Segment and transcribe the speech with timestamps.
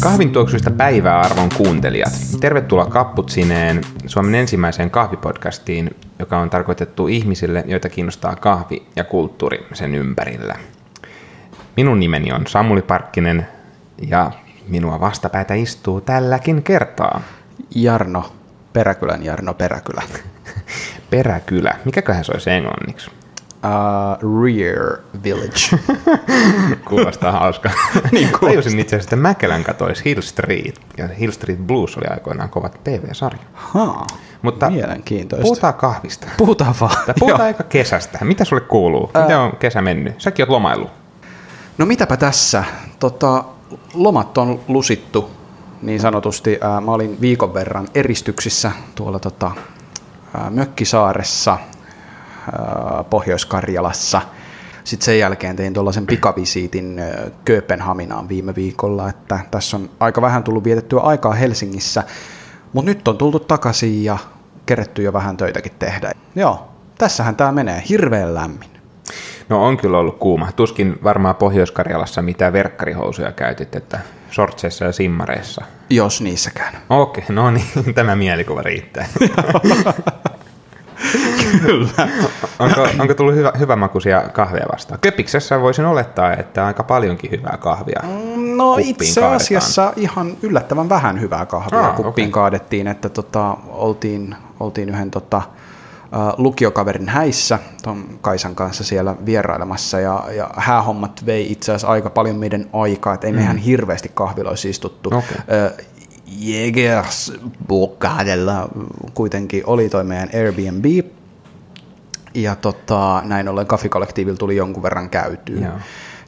[0.00, 2.12] Kahvintuoksuista päivää arvon kuuntelijat.
[2.40, 9.94] Tervetuloa Kapputsineen, Suomen ensimmäiseen kahvipodcastiin, joka on tarkoitettu ihmisille, joita kiinnostaa kahvi ja kulttuuri sen
[9.94, 10.54] ympärillä.
[11.76, 13.46] Minun nimeni on Samuli Parkkinen
[14.08, 14.30] ja
[14.68, 17.20] minua vastapäätä istuu tälläkin kertaa.
[17.74, 18.32] Jarno,
[18.78, 20.02] Peräkylän Jarno Peräkylä.
[21.10, 21.76] Peräkylä.
[21.84, 23.10] Mikäköhän se olisi englanniksi?
[23.10, 25.82] Uh, rear Village.
[26.88, 27.72] Kuulostaa hauskaa.
[28.12, 32.48] niin Tajusin itse asiassa, että Mäkelän katoisi Hill Street, ja Hill Street Blues oli aikoinaan
[32.48, 33.42] kovat TV-sarja.
[33.52, 34.06] Ha,
[34.42, 35.42] Mutta mielenkiintoista.
[35.42, 36.26] puhutaan kahvista.
[36.36, 36.96] Puhutaan vaan.
[37.06, 38.18] Tai puhutaan aika kesästä.
[38.24, 39.10] Mitä sulle kuuluu?
[39.22, 40.20] Miten on kesä mennyt?
[40.20, 40.90] Säkin oot lomaillut.
[41.78, 42.64] No mitäpä tässä?
[42.98, 43.44] Tota,
[43.94, 45.37] lomat on lusittu
[45.82, 46.58] niin sanotusti.
[46.60, 49.50] Ää, mä olin viikon verran eristyksissä tuolla tota,
[50.34, 54.22] ää, Mökkisaaressa ää, Pohjois-Karjalassa.
[54.84, 57.00] Sitten sen jälkeen tein tuollaisen pikavisiitin
[57.44, 62.04] Kööpenhaminaan viime viikolla, että tässä on aika vähän tullut vietettyä aikaa Helsingissä,
[62.72, 64.18] mutta nyt on tultu takaisin ja
[64.66, 66.12] keretty jo vähän töitäkin tehdä.
[66.34, 68.77] Joo, tässähän tämä menee, hirveän lämmin.
[69.48, 70.48] No on kyllä ollut kuuma.
[70.56, 73.98] Tuskin varmaan Pohjois-Karjalassa mitään verkkarihousuja käytit, että
[74.30, 75.64] sortseissa ja simmareissa.
[75.90, 76.74] Jos niissäkään.
[76.90, 79.06] Okei, no niin, tämä mielikuva riittää.
[81.62, 81.88] Kyllä.
[82.58, 85.00] onko, onko tullut hyvä, hyvämakuisia kahveja vastaan?
[85.00, 88.00] Köpiksessä voisin olettaa, että aika paljonkin hyvää kahvia
[88.56, 89.36] No itse kaadetaan.
[89.36, 92.28] asiassa ihan yllättävän vähän hyvää kahvia Ah, kuppiin okei.
[92.32, 95.42] kaadettiin, että tota, oltiin, oltiin yhden tota,
[96.36, 102.36] lukiokaverin häissä ton Kaisan kanssa siellä vierailemassa ja, ja häähommat vei itse asiassa aika paljon
[102.36, 105.10] meidän aikaa, että ei me ihan hirveästi kahviloissa istuttu.
[105.10, 105.16] Mm.
[105.16, 105.22] Ö,
[106.26, 108.68] Jägersbokadella
[109.14, 110.84] kuitenkin oli toi meidän Airbnb,
[112.34, 115.60] ja tota, näin ollen Kaffikollektiivilla tuli jonkun verran käytyä.
[115.60, 115.72] Joo.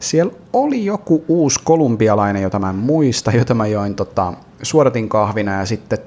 [0.01, 5.53] Siellä oli joku uusi kolumbialainen, jota mä en muista, jota mä join tota, suodatin kahvina
[5.53, 5.99] ja sitten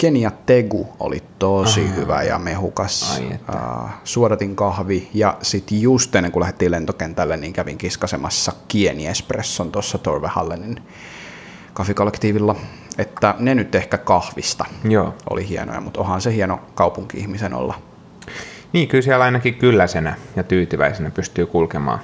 [0.00, 1.94] Kenia Tegu oli tosi Aha.
[1.94, 3.22] hyvä ja mehukas
[3.54, 9.72] uh, suodatin kahvi ja sitten just ennen kuin lähdettiin lentokentälle, niin kävin kiskasemassa Kieni Espresson
[9.72, 10.82] tuossa Torve Hallenin
[11.72, 12.56] kaffikollektiivilla,
[12.98, 15.14] että ne nyt ehkä kahvista Joo.
[15.30, 17.74] oli hienoja, mutta onhan se hieno kaupunki-ihmisen olla
[18.72, 22.00] Niin, kyllä siellä ainakin kylläisenä ja tyytyväisenä pystyy kulkemaan.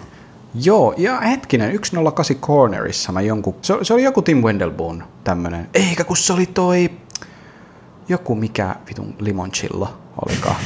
[0.63, 6.05] Joo, ja hetkinen, 108 Cornerissa mä jonkun, se, se oli joku Tim Wendelboon tämmönen, eikä
[6.05, 6.91] kun se oli toi,
[8.09, 9.89] joku mikä vitun limoncello
[10.27, 10.57] olikaan.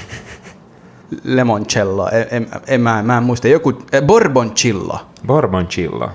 [1.25, 6.11] Lemoncello, en, en, en, mä, mä en muista, joku eh, Bourboncillo, Bourbon Chillo.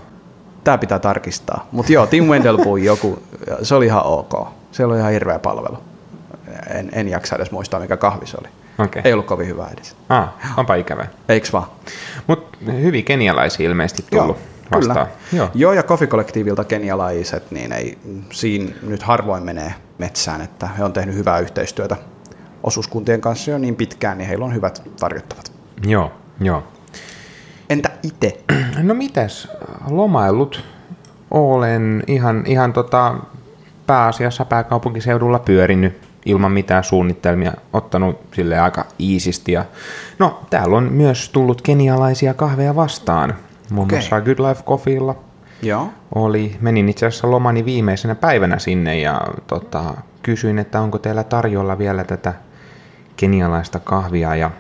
[0.63, 1.67] tää pitää tarkistaa.
[1.71, 3.23] Mutta joo, Tim Wendelboon joku,
[3.63, 5.77] se oli ihan ok, se oli ihan hirveä palvelu.
[6.69, 8.49] En, en jaksa edes muistaa, mikä kahvi se oli.
[8.85, 9.01] Okei.
[9.05, 9.95] Ei ollut kovin hyvä edes.
[10.09, 11.07] Ah, onpa ikävä.
[11.29, 11.65] Eiks vaan?
[12.27, 14.37] Mutta hyvin kenialaisia ilmeisesti tullut
[14.71, 15.07] vastaan.
[15.31, 15.49] Kyllä.
[15.53, 17.97] Joo, ja Kollektiivilta kenialaiset, niin ei,
[18.31, 21.97] siinä nyt harvoin menee metsään, että he on tehnyt hyvää yhteistyötä
[22.63, 25.51] osuuskuntien kanssa jo niin pitkään, niin heillä on hyvät tarjottavat.
[25.87, 26.11] Joo,
[26.41, 26.63] joo.
[27.69, 28.43] Entä itse?
[28.83, 29.47] No mitäs,
[29.89, 30.63] lomaillut
[31.31, 33.15] olen ihan, ihan tota,
[33.87, 39.51] pääasiassa pääkaupunkiseudulla pyörinyt ilman mitään suunnitelmia, ottanut sille aika iisisti.
[39.51, 39.65] Ja,
[40.19, 43.35] no, täällä on myös tullut kenialaisia kahveja vastaan,
[43.69, 43.97] muun Okei.
[43.97, 45.15] muassa Good Life Coffeella.
[45.61, 45.89] Joo.
[46.15, 49.93] Oli, menin itse asiassa lomani viimeisenä päivänä sinne ja tota,
[50.23, 52.33] kysyin, että onko teillä tarjolla vielä tätä
[53.15, 54.51] kenialaista kahvia ja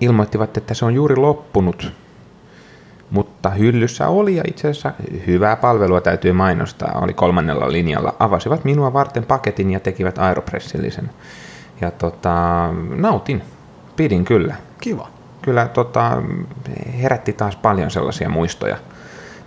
[0.00, 1.92] ilmoittivat, että se on juuri loppunut.
[3.10, 4.92] Mutta hyllyssä oli ja itse asiassa
[5.26, 6.98] hyvää palvelua täytyy mainostaa.
[7.02, 8.14] Oli kolmannella linjalla.
[8.18, 11.10] Avasivat minua varten paketin ja tekivät aeropressillisen.
[11.80, 13.42] Ja tota, nautin.
[13.96, 14.54] Pidin kyllä.
[14.80, 15.08] Kiva.
[15.42, 16.22] Kyllä tota,
[17.02, 18.76] herätti taas paljon sellaisia muistoja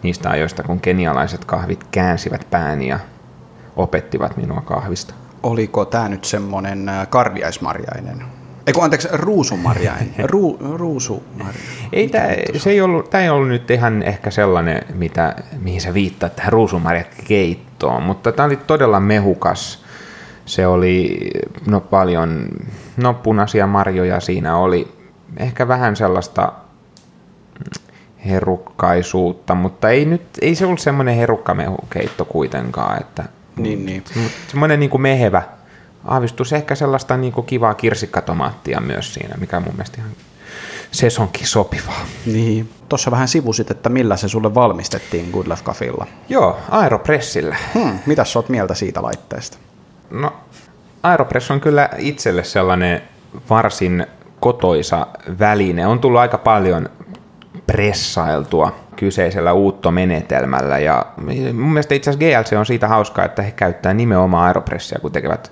[0.03, 2.99] niistä ajoista, kun kenialaiset kahvit käänsivät pääni ja
[3.75, 5.13] opettivat minua kahvista.
[5.43, 8.23] Oliko tämä nyt semmoinen äh, karviaismarjainen?
[8.67, 10.13] Eiku, anteeksi, ruusumarjainen.
[10.29, 11.61] Ru, ruusumarjainen.
[11.93, 15.93] Ei, tää, se ei ollut, tää ei ollut nyt ihan ehkä sellainen, mitä, mihin sä
[15.93, 19.83] viittaat tähän ruusumarjakeittoon, mutta tämä oli todella mehukas.
[20.45, 21.19] Se oli
[21.67, 22.47] no paljon,
[22.97, 24.93] no punaisia marjoja siinä oli,
[25.37, 26.51] ehkä vähän sellaista
[28.25, 33.23] herukkaisuutta, mutta ei nyt, ei se ollut semmoinen herukkamehukeitto kuitenkaan, että
[33.57, 34.03] Niin, niin.
[34.47, 35.41] semmoinen niin kuin mehevä
[36.05, 40.11] aavistus, ehkä sellaista niin kuin kivaa kirsikkatomaattia myös siinä, mikä mun mielestä ihan
[40.91, 42.05] sesonkin sopivaa.
[42.25, 42.69] Niin.
[42.89, 46.07] Tuossa vähän sivusit, että millä se sulle valmistettiin Good Life Cafilla.
[46.29, 47.55] Joo, aeropressillä.
[47.73, 49.57] Hmm, mitäs sä oot mieltä siitä laitteesta?
[50.11, 50.33] No,
[51.03, 53.01] Aeropress on kyllä itselle sellainen
[53.49, 54.07] varsin
[54.39, 55.07] kotoisa
[55.39, 55.87] väline.
[55.87, 56.89] On tullut aika paljon
[57.67, 61.05] pressailtua kyseisellä uuttomenetelmällä ja
[61.53, 65.51] mun mielestä itse asiassa GLC on siitä hauskaa, että he käyttää nimenomaan Aeropressia, kun tekevät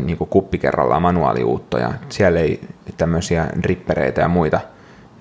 [0.00, 1.92] niin kuin kuppi kerrallaan manuaaliuuttoja.
[2.08, 2.60] Siellä ei
[2.96, 4.60] tämmöisiä drippereitä ja muita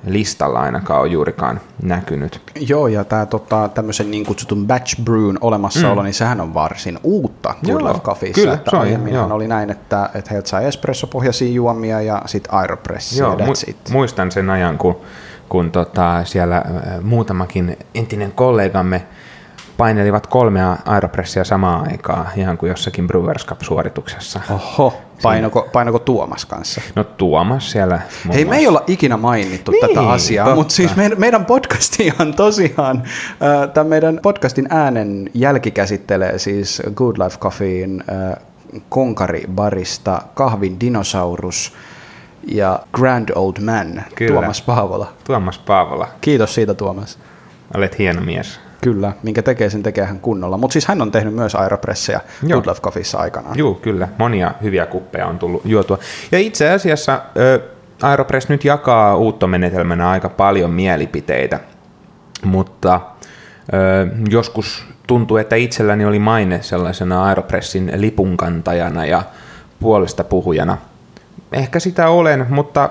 [0.06, 2.42] listalla ainakaan ole juurikaan näkynyt.
[2.56, 6.06] Joo, ja tämä tota, tämmöisen niin kutsutun batch brewn olemassaolo, mm.
[6.06, 8.42] niin sehän on varsin uutta Good Life Coffeessa.
[8.42, 13.19] Kyllä, että se on, oli näin, että, että heiltä sai espressopohjaisia juomia ja sitten Aeropress
[13.19, 13.77] joo, mu- it.
[13.89, 15.01] Muistan sen ajan, kun,
[15.49, 16.63] kun tota, siellä
[17.01, 19.03] muutamakin entinen kollegamme
[19.77, 24.39] painelivat kolmea aeropressia samaan aikaan, ihan kuin jossakin Brewers Cup-suorituksessa.
[24.49, 26.81] Oho, painoko, painoko Tuomas kanssa?
[26.95, 28.01] No Tuomas siellä
[28.33, 30.55] Hei, me ei olla ikinä mainittu niin, tätä asiaa, totta.
[30.55, 37.15] mutta siis meidän, meidän podcastihan tosiaan, äh, tämän meidän podcastin äänen jälki käsittelee siis Good
[37.17, 38.38] Life Coffeein äh,
[38.89, 41.73] konkaribarista, kahvin dinosaurus,
[42.47, 44.31] ja Grand Old Man, Kyllä.
[44.31, 45.13] Tuomas Paavola.
[45.23, 46.07] Tuomas Paavola.
[46.21, 47.19] Kiitos siitä, Tuomas.
[47.75, 48.59] Olet hieno mies.
[48.81, 50.57] Kyllä, minkä tekee, sen tekee hän kunnolla.
[50.57, 53.57] Mutta siis hän on tehnyt myös Aeropresseja Good Love Coffeessa aikanaan.
[53.57, 54.07] Joo, kyllä.
[54.17, 55.97] Monia hyviä kuppeja on tullut juotua.
[56.31, 57.21] Ja itse asiassa
[58.01, 61.59] Aeropress nyt jakaa uuttomenetelmänä aika paljon mielipiteitä,
[62.44, 63.01] mutta äh,
[64.29, 69.23] joskus tuntuu, että itselläni oli maine sellaisena Aeropressin lipunkantajana ja
[69.79, 70.77] puolesta puhujana.
[71.51, 72.89] Ehkä sitä olen, mutta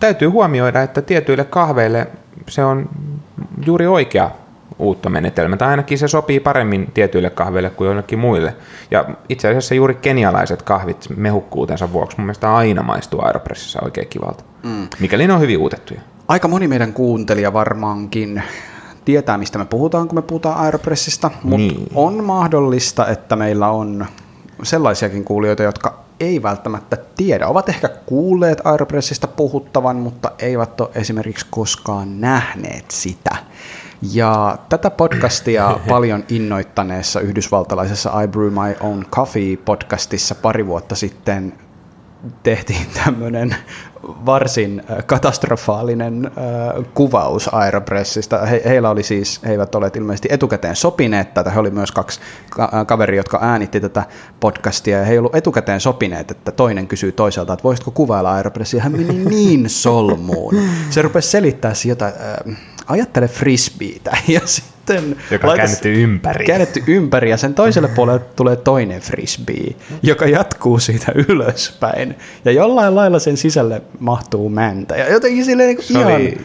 [0.00, 2.06] täytyy huomioida, että tietyille kahveille
[2.48, 2.88] se on
[3.66, 4.30] juuri oikea
[4.78, 8.56] uutta menetelmää, tai ainakin se sopii paremmin tietyille kahveille kuin joillekin muille.
[8.90, 14.44] Ja itse asiassa juuri kenialaiset kahvit mehukkuutensa vuoksi mun mielestä aina maistuu Aeropressissa oikein kivalta,
[14.62, 14.88] mm.
[15.00, 16.00] mikäli ne on hyvin uutettuja.
[16.28, 18.42] Aika moni meidän kuuntelija varmaankin
[19.04, 21.88] tietää, mistä me puhutaan, kun me puhutaan Aeropressista, mutta niin.
[21.94, 24.06] on mahdollista, että meillä on
[24.62, 27.46] sellaisiakin kuulijoita, jotka ei välttämättä tiedä.
[27.46, 33.36] Ovat ehkä kuulleet Aeropressista puhuttavan, mutta eivät ole esimerkiksi koskaan nähneet sitä.
[34.12, 41.52] Ja tätä podcastia paljon innoittaneessa yhdysvaltalaisessa I Brew My Own Coffee podcastissa pari vuotta sitten
[42.42, 43.56] tehtiin tämmöinen
[44.26, 48.46] varsin äh, katastrofaalinen äh, kuvaus Aeropressista.
[48.46, 52.20] He, heillä oli siis, he eivät ole ilmeisesti etukäteen sopineet tätä, he oli myös kaksi
[52.50, 54.04] ka- äh, kaveria, jotka äänitti tätä
[54.40, 58.82] podcastia, ja he ei ollut etukäteen sopineet, että toinen kysyy toiselta, että voisitko kuvailla Aeropressia.
[58.82, 60.54] Hän meni niin solmuun.
[60.90, 62.12] Se rupesi selittää jotain,
[62.86, 65.16] ajattele frisbeitä ja sitten...
[65.30, 66.46] Joka on käännetty ympäri.
[66.46, 72.14] Käännetty ympäri ja sen toiselle puolelle tulee toinen frisbee, joka jatkuu siitä ylöspäin.
[72.44, 74.96] Ja jollain lailla sen sisälle mahtuu mäntä.
[74.96, 76.14] Ja jotenkin silleen niin ihan...
[76.14, 76.38] Oli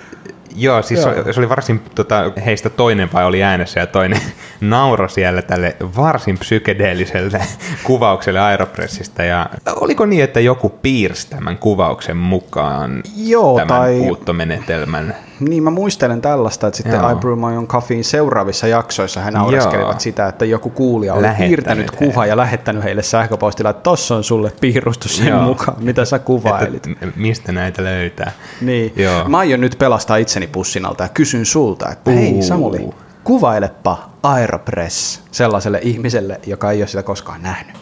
[0.56, 1.24] Joo, siis Joo.
[1.24, 4.22] Se, se oli varsin tota, heistä toinen vai oli äänessä ja toinen
[4.62, 7.42] nauro siellä tälle varsin psykedeelliselle
[7.84, 9.24] kuvaukselle Aeropressista.
[9.24, 14.00] Ja oliko niin, että joku piirsi tämän kuvauksen mukaan Joo, tämän tai...
[14.00, 15.16] puuttomenetelmän?
[15.42, 17.12] Niin, mä muistelen tällaista, että sitten Joo.
[17.12, 21.92] I Brew My Own Coffeein seuraavissa jaksoissa hän naureskelivat sitä, että joku kuulija oli piirtänyt
[21.92, 25.42] kuva ja lähettänyt heille sähköpostilla, että tossa on sulle piirustus sen Joo.
[25.42, 26.88] mukaan, mitä sä kuvailit.
[26.88, 28.32] Että mistä näitä löytää.
[28.62, 28.94] Niin.
[28.96, 29.30] Joo.
[29.30, 32.90] Mä aion nyt pelastaa itseni pussin alta ja kysyn sulta, että hei Samuli,
[33.24, 37.76] kuvailepa Aeropress sellaiselle ihmiselle, joka ei ole sitä koskaan nähnyt.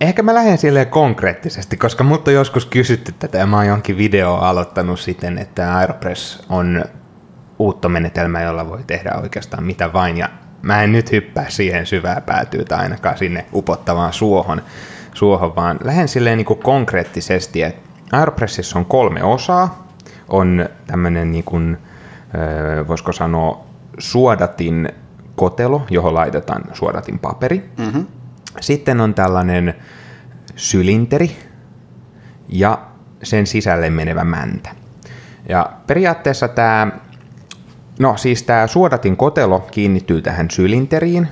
[0.00, 3.98] Ehkä mä lähden silleen konkreettisesti, koska multa on joskus kysytty tätä ja mä oon jonkin
[3.98, 6.84] video aloittanut siten, että Aeropress on
[7.58, 10.16] uutta menetelmää, jolla voi tehdä oikeastaan mitä vain.
[10.16, 10.28] Ja
[10.62, 14.62] mä en nyt hyppää siihen syvää päätyä tai ainakaan sinne upottavaan suohon,
[15.14, 19.86] suohon vaan lähden silleen niin kuin konkreettisesti, että Aeropressissa on kolme osaa.
[20.28, 21.78] On tämmöinen, niin
[22.88, 23.64] voisiko sanoa,
[23.98, 24.88] suodatin
[25.36, 27.70] kotelo, johon laitetaan suodatin paperi.
[27.78, 28.06] Mm-hmm.
[28.60, 29.74] Sitten on tällainen
[30.56, 31.36] sylinteri
[32.48, 32.78] ja
[33.22, 34.70] sen sisälle menevä mäntä.
[35.48, 36.88] Ja periaatteessa tämä,
[37.98, 41.28] no siis tämä suodatin kotelo kiinnittyy tähän sylinteriin,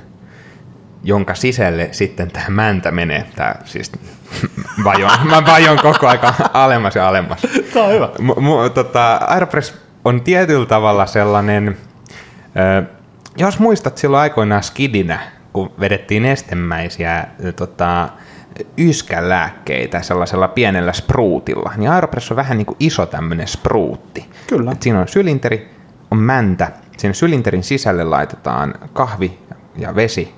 [1.04, 3.26] jonka sisälle sitten tämä mäntä menee.
[3.36, 3.92] Tämä siis
[4.84, 7.46] vajon, mä vajon koko aika alemmas ja alemmas.
[7.72, 8.08] Tämä on hyvä.
[8.18, 11.76] M- m- tota, Aeropress on tietyllä tavalla sellainen,
[12.78, 12.82] ö,
[13.36, 15.18] jos muistat silloin aikoinaan skidinä,
[15.54, 18.08] kun vedettiin estemäisiä tota,
[18.78, 24.30] yskälääkkeitä sellaisella pienellä spruutilla, niin Aeropress on vähän niin kuin iso tämmöinen spruutti.
[24.46, 24.72] Kyllä.
[24.72, 25.70] Et siinä on sylinteri,
[26.10, 29.38] on mäntä, siinä sylinterin sisälle laitetaan kahvi
[29.76, 30.34] ja vesi,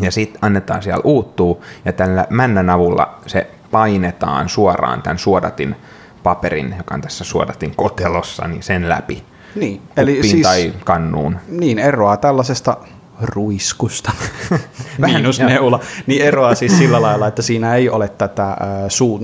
[0.00, 5.76] ja sitten annetaan siellä uuttuu, ja tällä männän avulla se painetaan suoraan tämän suodatin
[6.22, 9.24] paperin, joka on tässä suodatin kotelossa, niin sen läpi.
[9.54, 11.38] Niin, eli siis, tai kannuun.
[11.48, 12.76] Niin, eroaa tällaisesta
[13.22, 14.12] ruiskusta,
[15.06, 18.56] miinus neula, niin eroaa siis sillä lailla, että siinä ei ole tätä äh,
[18.88, 19.22] suut,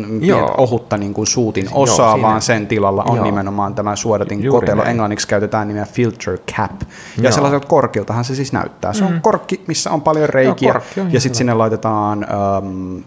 [0.57, 3.25] ohutta niin kuin suutin osaa, Joo, vaan sen tilalla on Joo.
[3.25, 4.83] nimenomaan tämä suodatin Juuri kotelo.
[4.83, 4.91] Näin.
[4.91, 6.81] Englanniksi käytetään nimeä filter cap.
[6.81, 7.33] Ja Joo.
[7.33, 8.93] sellaiselta korkiltahan se siis näyttää.
[8.93, 9.21] Se on mm.
[9.21, 12.99] korkki, missä on paljon reikiä, Joo, ja sitten sinne laitetaan ähm,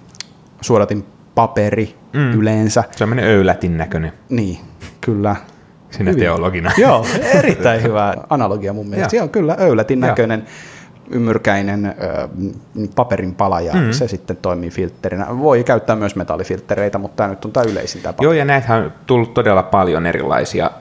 [0.62, 1.06] suodatin
[1.36, 2.32] paperi mm.
[2.34, 2.84] yleensä.
[2.92, 4.14] Sellainen öylätin näköinen.
[4.30, 4.58] Niin,
[5.02, 5.36] kyllä.
[5.92, 6.24] Sinä Hyvin.
[6.24, 6.72] teologina.
[6.78, 7.06] Joo,
[7.40, 9.12] erittäin hyvä analogia mun mielestä.
[9.12, 10.46] Se on kyllä öylätin näköinen
[11.12, 11.94] ymmyrkäinen ö,
[12.96, 13.92] paperin pala ja mm.
[13.92, 15.28] se sitten toimii filtterinä.
[15.40, 18.24] Voi käyttää myös metallifilttereitä, mutta tämä nyt on tämä yleisin tapa.
[18.24, 20.72] Joo, ja näitä on tullut todella paljon erilaisia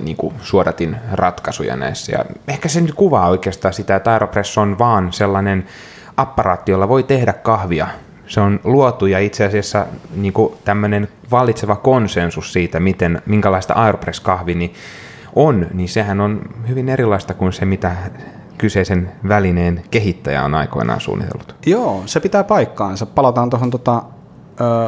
[0.00, 2.12] Niin kuin suodatin ratkaisuja näissä.
[2.12, 5.66] Ja ehkä se nyt kuvaa oikeastaan sitä, että Aeropress on vaan sellainen
[6.16, 7.88] apparaatti, jolla voi tehdä kahvia
[8.26, 10.32] se on luotu ja itse asiassa niin
[10.64, 14.74] tämmöinen vallitseva konsensus siitä, miten, minkälaista Aeropress-kahvi niin
[15.34, 17.96] on, niin sehän on hyvin erilaista kuin se, mitä
[18.58, 21.56] kyseisen välineen kehittäjä on aikoinaan suunnitellut.
[21.66, 23.06] Joo, se pitää paikkaansa.
[23.06, 24.02] Palataan tuohon tota,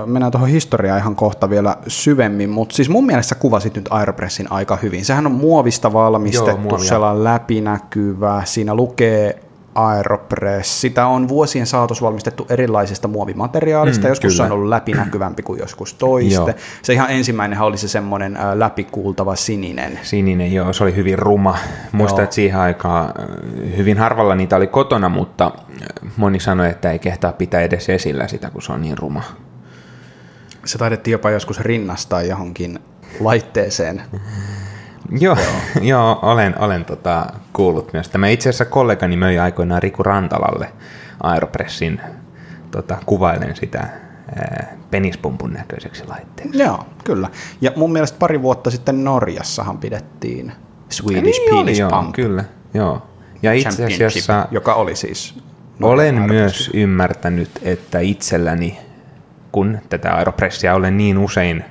[0.07, 4.77] mennään tuohon historiaan ihan kohta vielä syvemmin, mutta siis mun mielestä kuvasit nyt Aeropressin aika
[4.77, 5.05] hyvin.
[5.05, 9.48] Sehän on muovista valmistettu, Joo, sellainen läpinäkyvä, siinä lukee
[9.79, 10.81] Aeropress.
[10.81, 14.07] Sitä on vuosien saatossa valmistettu erilaisista muovimateriaalista.
[14.07, 14.37] Mm, joskus kyllä.
[14.37, 16.51] se on ollut läpinäkyvämpi kuin joskus toiste.
[16.51, 16.55] Joo.
[16.83, 19.99] Se ihan ensimmäinen oli se semmoinen läpikuultava sininen.
[20.03, 20.73] Sininen, joo.
[20.73, 21.59] Se oli hyvin ruma.
[21.93, 23.13] Muistan, että siihen aikaan
[23.77, 25.53] hyvin harvalla niitä oli kotona, mutta
[26.17, 29.23] moni sanoi, että ei kehtaa pitää edes esillä sitä, kun se on niin ruma.
[30.65, 32.79] Se taidettiin jopa joskus rinnastaa johonkin
[33.21, 34.03] laitteeseen.
[35.21, 35.85] Joo, joo.
[35.85, 38.09] joo olen, olen tota, kuullut myös.
[38.09, 40.73] Tämä itse asiassa kollegani möi aikoinaan Riku Rantalalle
[41.23, 42.01] Aeropressin,
[42.71, 43.89] tota, kuvailen sitä
[44.91, 46.59] penispumpun näköiseksi laitteeksi.
[46.59, 47.29] Joo, kyllä.
[47.61, 50.53] Ja mun mielestä pari vuotta sitten Norjassahan pidettiin
[50.91, 52.19] Swedish niin Penis oli, Pump.
[52.19, 53.03] Joo, kyllä, joo.
[53.43, 54.49] Ja itse asiassa...
[54.51, 55.35] Joka oli siis...
[55.83, 58.79] Olen myös ymmärtänyt, että itselläni,
[59.53, 61.65] kun tätä Aeropressia olen niin usein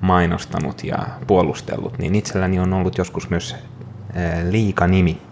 [0.00, 3.56] mainostanut ja puolustellut, niin itselläni on ollut joskus myös
[4.50, 5.22] liikanimi.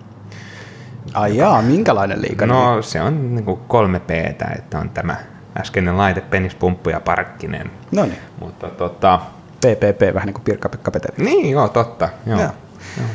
[1.15, 2.59] Ai jaa, minkälainen liikanimi?
[2.59, 5.17] No se on niin kuin kolme p että on tämä
[5.61, 7.71] äskeinen laite, penispumppu ja parkkinen.
[7.93, 8.19] No niin.
[8.41, 9.21] Mutta tota...
[9.57, 11.25] PPP, vähän niin kuin Pirkka-Pekka Peteri.
[11.25, 12.09] Niin, joo, totta.
[12.27, 12.41] Joo.
[12.41, 12.51] Joo.
[12.99, 13.09] Joo.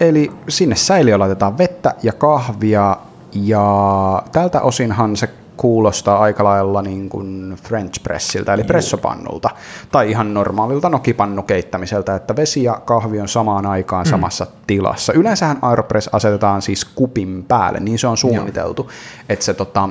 [0.00, 2.96] Eli sinne säiliö laitetaan vettä ja kahvia,
[3.32, 9.50] ja tältä osinhan se kuulostaa aika lailla niin kuin French pressiltä, eli pressopannulta,
[9.92, 14.10] tai ihan normaalilta nokipannukeittämiseltä, että vesi ja kahvi on samaan aikaan mm.
[14.10, 15.12] samassa tilassa.
[15.12, 18.92] Yleensähän Aeropress asetetaan siis kupin päälle, niin se on suunniteltu, Joo.
[19.28, 19.88] että se tota,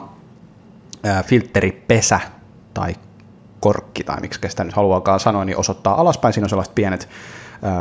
[1.25, 2.19] filteripesä
[2.73, 2.95] tai
[3.59, 6.33] korkki, tai miksi sitä nyt haluaakaan sanoa, niin osoittaa alaspäin.
[6.33, 7.09] Siinä on sellaiset pienet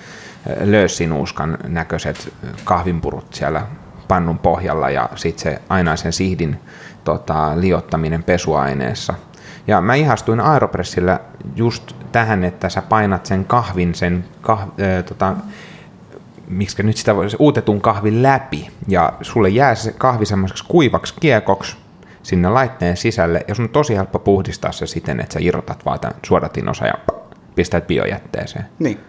[0.61, 2.33] löyssinuuskan näköiset
[2.65, 3.67] kahvinpurut siellä
[4.09, 6.61] pannun pohjalla ja sitten se aina sen sihdin
[7.05, 9.15] tota, liottaminen pesuaineessa–
[9.67, 11.21] ja mä ihastuin Aeropressillä
[11.57, 15.35] just tähän, että sä painat sen kahvin, sen kah, äh, tota,
[16.49, 21.77] miksi nyt sitä voisi, uutetun kahvin läpi, ja sulle jää se kahvi semmoiseksi kuivaksi kiekoksi
[22.23, 26.01] sinne laitteen sisälle, ja sun on tosi helppo puhdistaa se siten, että sä irrotat vaan
[26.01, 26.95] tämän suodatin osa ja
[27.55, 28.65] pistät biojätteeseen.
[28.79, 29.01] Niin.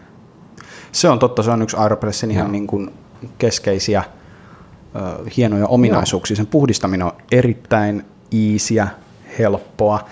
[0.92, 2.94] Se on totta, se on yksi Aeropressin ihan niin kuin
[3.38, 4.04] keskeisiä
[4.96, 6.36] ö, hienoja ominaisuuksia.
[6.36, 8.88] Sen puhdistaminen on erittäin iisiä,
[9.40, 10.06] helppoa.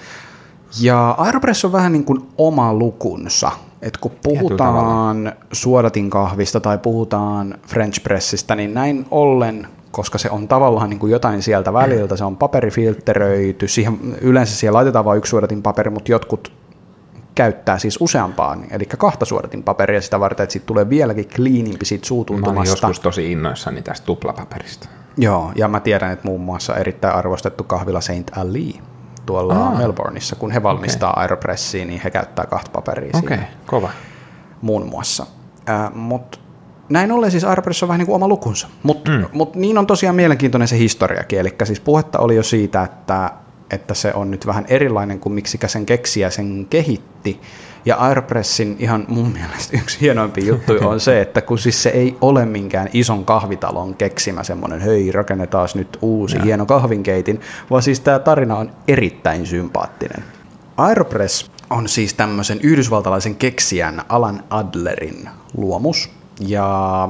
[0.82, 3.52] Ja Aeropress on vähän niin kuin oma lukunsa.
[3.82, 10.48] Et kun puhutaan suodatin kahvista tai puhutaan French pressistä, niin näin ollen, koska se on
[10.48, 15.30] tavallaan niin kuin jotain sieltä väliltä, se on paperifilteröity, siihen, yleensä siihen laitetaan vain yksi
[15.30, 16.52] suodatin paperi, mutta jotkut
[17.36, 22.08] käyttää siis useampaa, eli kahta suodatin paperia sitä varten, että siitä tulee vieläkin kliinimpi siitä
[22.08, 22.54] suutuntumasta.
[22.54, 24.90] Mä olin joskus tosi innoissani tästä tuplapaperista.
[25.18, 28.80] Joo, ja mä tiedän, että muun muassa erittäin arvostettu kahvila Saint Ali
[29.26, 29.78] tuolla Aa.
[29.78, 31.22] Melbourneissa, kun he valmistaa okay.
[31.22, 33.48] Aeropressia, niin he käyttää kahta paperia Okei, okay.
[33.66, 33.90] kova.
[34.62, 35.26] Muun muassa.
[35.70, 36.40] Äh, Mutta
[36.90, 38.68] näin ollen siis Aeropress on vähän niin kuin oma lukunsa.
[38.84, 39.26] Mutta mm.
[39.34, 41.40] mut niin on tosiaan mielenkiintoinen se historiakin.
[41.40, 43.32] Eli siis puhetta oli jo siitä, että,
[43.70, 47.42] että se on nyt vähän erilainen kuin miksikä sen keksiä sen kehitti.
[47.86, 52.18] Ja Aeropressin ihan mun mielestä yksi hienoimpi juttu on se, että kun siis se ei
[52.22, 56.44] ole minkään ison kahvitalon keksimä semmoinen, hei rakennetaan nyt uusi ja.
[56.44, 60.24] hieno kahvinkeitin, vaan siis tämä tarina on erittäin sympaattinen.
[60.78, 66.10] Aeropress on siis tämmöisen yhdysvaltalaisen keksijän Alan Adlerin luomus.
[66.40, 67.10] Ja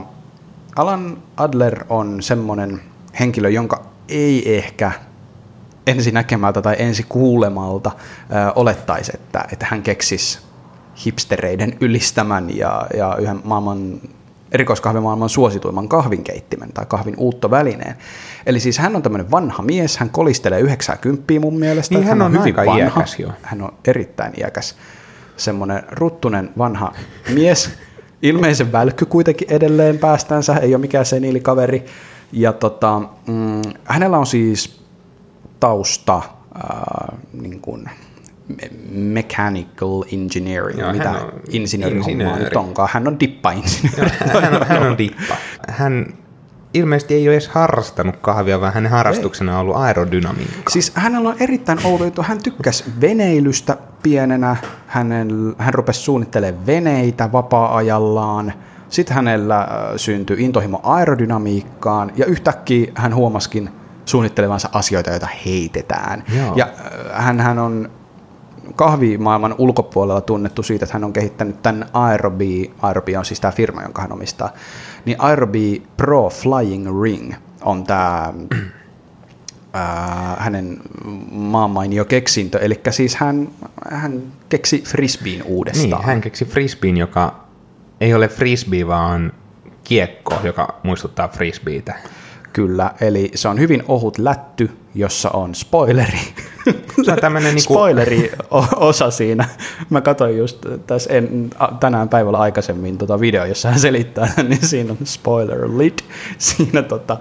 [0.75, 2.82] Alan Adler on semmoinen
[3.20, 4.92] henkilö, jonka ei ehkä
[5.88, 10.39] ensi näkemältä tai ensi kuulemalta ö, olettaisi, että, että hän keksisi
[11.06, 14.02] hipstereiden ylistämän ja, ja yhden maailman
[14.54, 17.96] erikoiskahvimaailman suosituimman kahvinkeittimen tai kahvin uuttovälineen.
[18.46, 21.96] Eli siis hän on tämmöinen vanha mies, hän kolistelee 90 mun mielestä.
[21.96, 22.86] Niin hän, hän on, on hyvin aika vanha.
[22.86, 23.30] iäkäs jo.
[23.42, 24.76] Hän on erittäin iäkäs.
[25.38, 26.94] Semmoinen ruttunen vanha
[27.34, 27.70] mies.
[28.22, 31.86] Ilmeisen välkky kuitenkin edelleen päästänsä, ei ole mikään seniilikaveri.
[32.32, 34.82] Ja tota, mm, hänellä on siis
[35.60, 37.90] tausta äh, niin kuin,
[38.92, 41.14] mechanical engineering, Joo, mitä
[41.50, 42.90] insinöörihommaa nyt onkaan.
[42.92, 44.12] Hän on dippa-insinööri.
[44.42, 45.36] hän, on, hän on dippa.
[45.68, 46.14] Hän
[46.74, 50.70] ilmeisesti ei ole edes harrastanut kahvia, vaan hänen harrastuksena on ollut aerodynamiikka.
[50.70, 52.24] Siis hänellä on erittäin outo juttu.
[52.24, 54.56] Hän tykkäsi veneilystä pienenä.
[54.88, 58.54] Hänen, hän rupesi suunnittelemaan veneitä vapaa-ajallaan.
[58.90, 63.70] Sitten hänellä äh, syntyi intohimo aerodynamiikkaan ja yhtäkkiä hän huomaskin
[64.06, 66.24] suunnittelevansa asioita, joita heitetään.
[66.38, 66.54] Joo.
[66.56, 67.90] Ja äh, hän, hän on
[68.75, 73.82] kahvimaailman ulkopuolella tunnettu siitä, että hän on kehittänyt tämän Aerobi, Aerobi on siis tämä firma,
[73.82, 74.53] jonka hän omistaa,
[75.06, 78.34] niin Aerobi Pro Flying Ring on tämä
[79.74, 80.77] ää, hänen
[81.32, 83.48] maanmainio keksintö, eli siis hän,
[83.92, 85.89] hän keksi frisbeen uudestaan.
[85.89, 87.44] Niin, hän keksi frisbeen, joka
[88.01, 89.32] ei ole frisbee, vaan
[89.84, 91.96] kiekko, joka muistuttaa frisbeitä.
[92.53, 96.19] Kyllä, eli se on hyvin ohut lätty, jossa on spoileri.
[97.03, 97.74] Se on tämmöinen niinku...
[97.74, 99.50] spoileri-osa siinä.
[99.89, 104.92] Mä katsoin just tässä en, tänään päivällä aikaisemmin tota video, jossa hän selittää, niin siinä
[104.92, 106.05] on spoiler lit
[106.37, 107.18] siinä tota,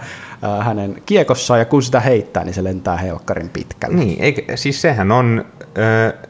[0.61, 3.97] hänen kiekossa, ja kun sitä heittää, niin se lentää helkkarin pitkälle.
[3.97, 5.45] Niin, eikä, siis sehän on,
[5.79, 6.29] äh,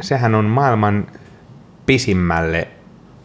[0.00, 1.06] sehän on maailman
[1.86, 2.68] pisimmälle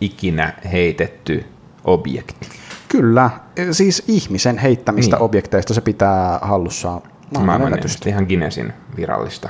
[0.02, 1.46] ikinä heitetty
[1.84, 2.59] objekti.
[2.90, 3.30] Kyllä,
[3.72, 5.24] siis ihmisen heittämistä niin.
[5.24, 7.02] objekteista se pitää hallussaan
[7.34, 8.10] maailmanennätystä.
[8.10, 9.50] Ihan Guinnessin virallista.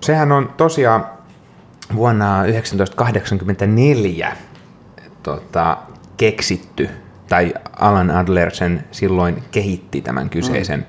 [0.00, 1.06] Sehän on tosiaan
[1.94, 4.36] vuonna 1984
[5.22, 5.76] tota,
[6.16, 6.88] keksitty,
[7.28, 10.86] tai Alan Adler sen silloin kehitti tämän kyseisen mm.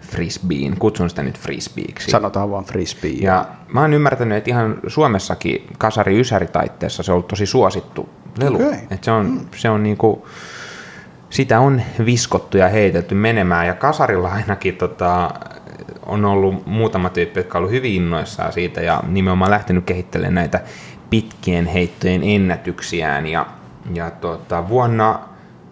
[0.00, 0.76] frisbeen.
[0.78, 2.10] Kutsun sitä nyt frisbeeksi.
[2.10, 3.10] Sanotaan vaan frisbee.
[3.10, 8.56] Ja mä oon ymmärtänyt, että ihan Suomessakin kasari ysäri-taitteessa se on ollut tosi suosittu lelu.
[8.56, 8.78] Okay.
[8.90, 9.46] Että se on, mm.
[9.56, 10.26] se on niinku,
[11.30, 15.30] sitä on viskottu ja heitetty menemään, ja kasarilla ainakin tota,
[16.06, 20.60] on ollut muutama tyyppi, jotka on ollut hyvin innoissaan siitä, ja nimenomaan lähtenyt kehittelemään näitä
[21.10, 23.46] pitkien heittojen ennätyksiään, ja,
[23.94, 25.12] ja tota, vuonna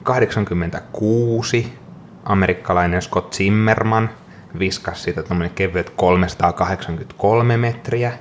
[0.05, 1.79] 1986
[2.25, 4.11] amerikkalainen Scott Zimmerman
[4.59, 8.13] viskasi siitä tuommoinen kevyet 383 metriä.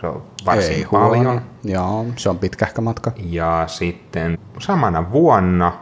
[0.00, 1.24] Se on varsin Ei paljon.
[1.24, 1.40] Huono.
[1.64, 3.12] Joo, se on pitkähkä matka.
[3.16, 5.72] Ja sitten samana vuonna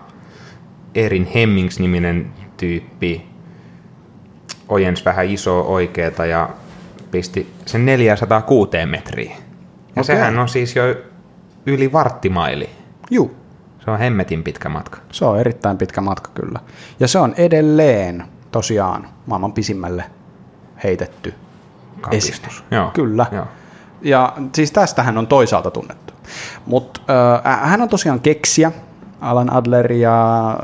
[0.94, 3.26] Erin Hemmings-niminen tyyppi
[4.68, 6.50] ojens vähän iso oikeeta ja
[7.11, 9.31] pisti sen 406 metriä.
[9.31, 9.37] Ja
[9.90, 10.05] okay.
[10.05, 10.83] sehän on siis jo
[11.66, 12.70] yli varttimaili.
[13.11, 13.35] Juu.
[13.85, 14.98] Se on hemmetin pitkä matka.
[15.12, 16.61] Se on erittäin pitkä matka kyllä.
[17.00, 20.05] Ja se on edelleen tosiaan maailman pisimmälle
[20.85, 21.35] heitetty
[22.00, 22.64] Kapistus.
[22.70, 22.90] Joo.
[22.90, 23.26] Kyllä.
[23.33, 23.46] Joo.
[24.03, 26.14] Ja siis tästähän on toisaalta tunnettu.
[26.66, 27.00] Mutta
[27.44, 28.72] äh, hän on tosiaan keksiä,
[29.20, 30.59] Alan Adler ja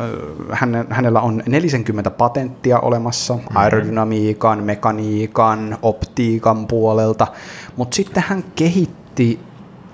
[0.50, 3.56] häne, hänellä on 40 patenttia olemassa mm-hmm.
[3.56, 7.26] aerodynamiikan, mekaniikan, optiikan puolelta,
[7.76, 9.40] mutta sitten hän kehitti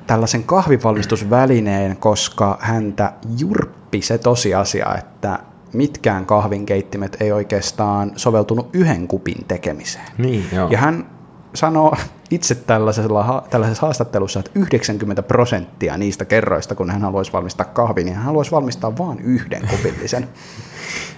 [0.06, 5.38] tällaisen kahvivalmistusvälineen, koska häntä jurppi se tosiasia, että
[5.72, 10.06] mitkään kahvinkeittimet ei oikeastaan soveltunut yhden kupin tekemiseen.
[10.18, 10.68] Niin, joo.
[10.70, 11.06] Ja hän
[11.54, 11.96] sanoo
[12.30, 18.16] itse tällaisella, tällaisessa haastattelussa, että 90 prosenttia niistä kerroista, kun hän haluaisi valmistaa kahvin, niin
[18.16, 20.28] hän haluaisi valmistaa vain yhden kopillisen.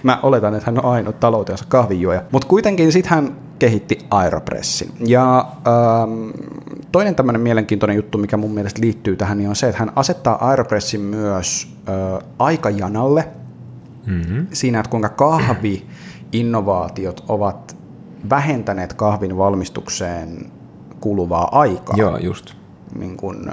[0.03, 2.23] Mä oletan, että hän on ainut taloutensa kahvinjuoja.
[2.31, 4.91] Mutta kuitenkin sitten hän kehitti Aeropressin.
[4.99, 6.29] Ja ähm,
[6.91, 10.49] toinen tämmöinen mielenkiintoinen juttu, mikä mun mielestä liittyy tähän, niin on se, että hän asettaa
[10.49, 11.95] Aeropressin myös äh,
[12.39, 13.27] aikajanalle
[14.05, 14.47] mm-hmm.
[14.53, 17.74] siinä, että kuinka kahvi-innovaatiot ovat
[18.29, 20.51] vähentäneet kahvin valmistukseen
[20.99, 21.95] kuluvaa aikaa.
[21.97, 22.53] Joo, just.
[22.99, 23.51] niin kuin,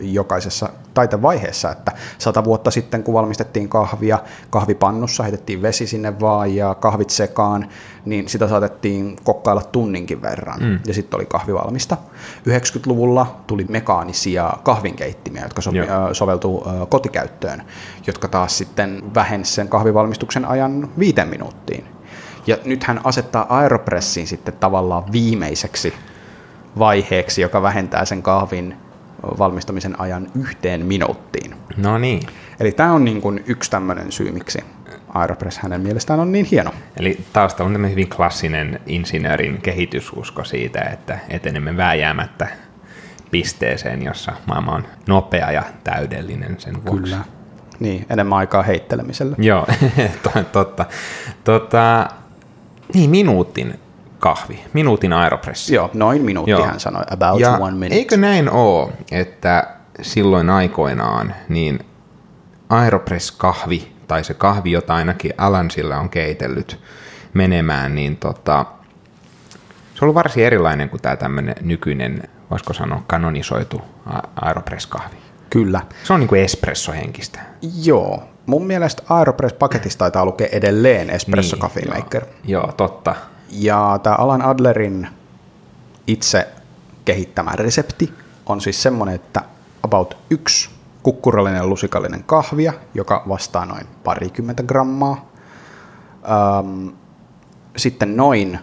[0.00, 4.18] jokaisessa taitevaiheessa, että sata vuotta sitten kun valmistettiin kahvia,
[4.50, 7.68] kahvipannussa heitettiin vesi sinne vaan ja kahvit sekaan,
[8.04, 10.78] niin sitä saatettiin kokkailla tunninkin verran mm.
[10.86, 11.96] ja sitten oli kahvi valmista.
[12.48, 15.70] 90-luvulla tuli mekaanisia kahvinkeittimiä, jotka so-
[16.12, 17.62] soveltuu kotikäyttöön,
[18.06, 21.84] jotka taas sitten vähensi sen kahvivalmistuksen ajan viiteen minuuttiin.
[22.46, 25.94] Ja nyt hän asettaa aeropressiin sitten tavallaan viimeiseksi
[26.78, 28.76] vaiheeksi, joka vähentää sen kahvin
[29.38, 31.54] valmistamisen ajan yhteen minuuttiin.
[31.76, 32.22] No niin.
[32.60, 34.58] Eli tämä on niin kuin yksi tämmöinen syy, miksi
[35.14, 36.70] Aeropress hänen mielestään on niin hieno.
[36.96, 42.48] Eli taustalla on tämmöinen hyvin klassinen insinöörin kehitysusko siitä, että etenemme vääjäämättä
[43.30, 47.02] pisteeseen, jossa maailma on nopea ja täydellinen sen vuoksi.
[47.02, 47.24] Kyllä.
[47.80, 49.36] Niin, enemmän aikaa heittelemiselle.
[49.38, 49.66] Joo,
[50.52, 50.84] totta.
[51.44, 52.08] Tota,
[52.94, 53.80] niin, minuutin
[54.18, 55.74] kahvi, minuutin aeropressi.
[55.74, 56.66] Joo, noin minuutti Joo.
[56.66, 57.94] hän sanoi, about ja one minute.
[57.94, 59.66] Eikö näin ole, että
[60.02, 61.80] silloin aikoinaan niin
[62.68, 66.80] aeropress-kahvi, tai se kahvi, jota ainakin Alan sillä on keitellyt
[67.34, 68.66] menemään, niin tota,
[69.94, 73.82] se on ollut varsin erilainen kuin tämä tämmöinen nykyinen, voisiko sanoa, kanonisoitu
[74.42, 75.16] aeropress-kahvi.
[75.50, 75.80] Kyllä.
[76.04, 77.40] Se on niin kuin espresso-henkistä.
[77.84, 78.31] Joo.
[78.46, 82.24] Mun mielestä Aeropress-paketissa taitaa lukea edelleen Espresso niin, Coffee Maker.
[82.44, 83.14] Joo, joo, totta.
[83.50, 85.08] Ja tämä Alan Adlerin
[86.06, 86.48] itse
[87.04, 88.12] kehittämä resepti
[88.46, 89.40] on siis semmoinen, että
[89.82, 90.70] about yksi
[91.02, 95.32] kukkurallinen lusikallinen kahvia, joka vastaa noin parikymmentä grammaa.
[96.30, 96.88] Ähm,
[97.76, 98.58] sitten noin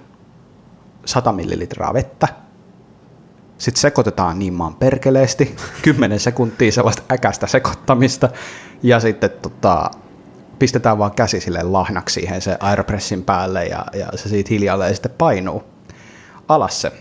[1.05, 2.27] 100 millilitraa vettä.
[3.59, 8.29] Sitten sekoitetaan niin maan perkeleesti, 10 sekuntia sellaista äkästä sekoittamista.
[8.83, 9.91] Ja sitten tota,
[10.59, 15.11] pistetään vaan käsi sille lahnaksi siihen se aeropressin päälle ja, ja se siitä hiljalleen sitten
[15.17, 15.63] painuu
[16.47, 16.91] alas se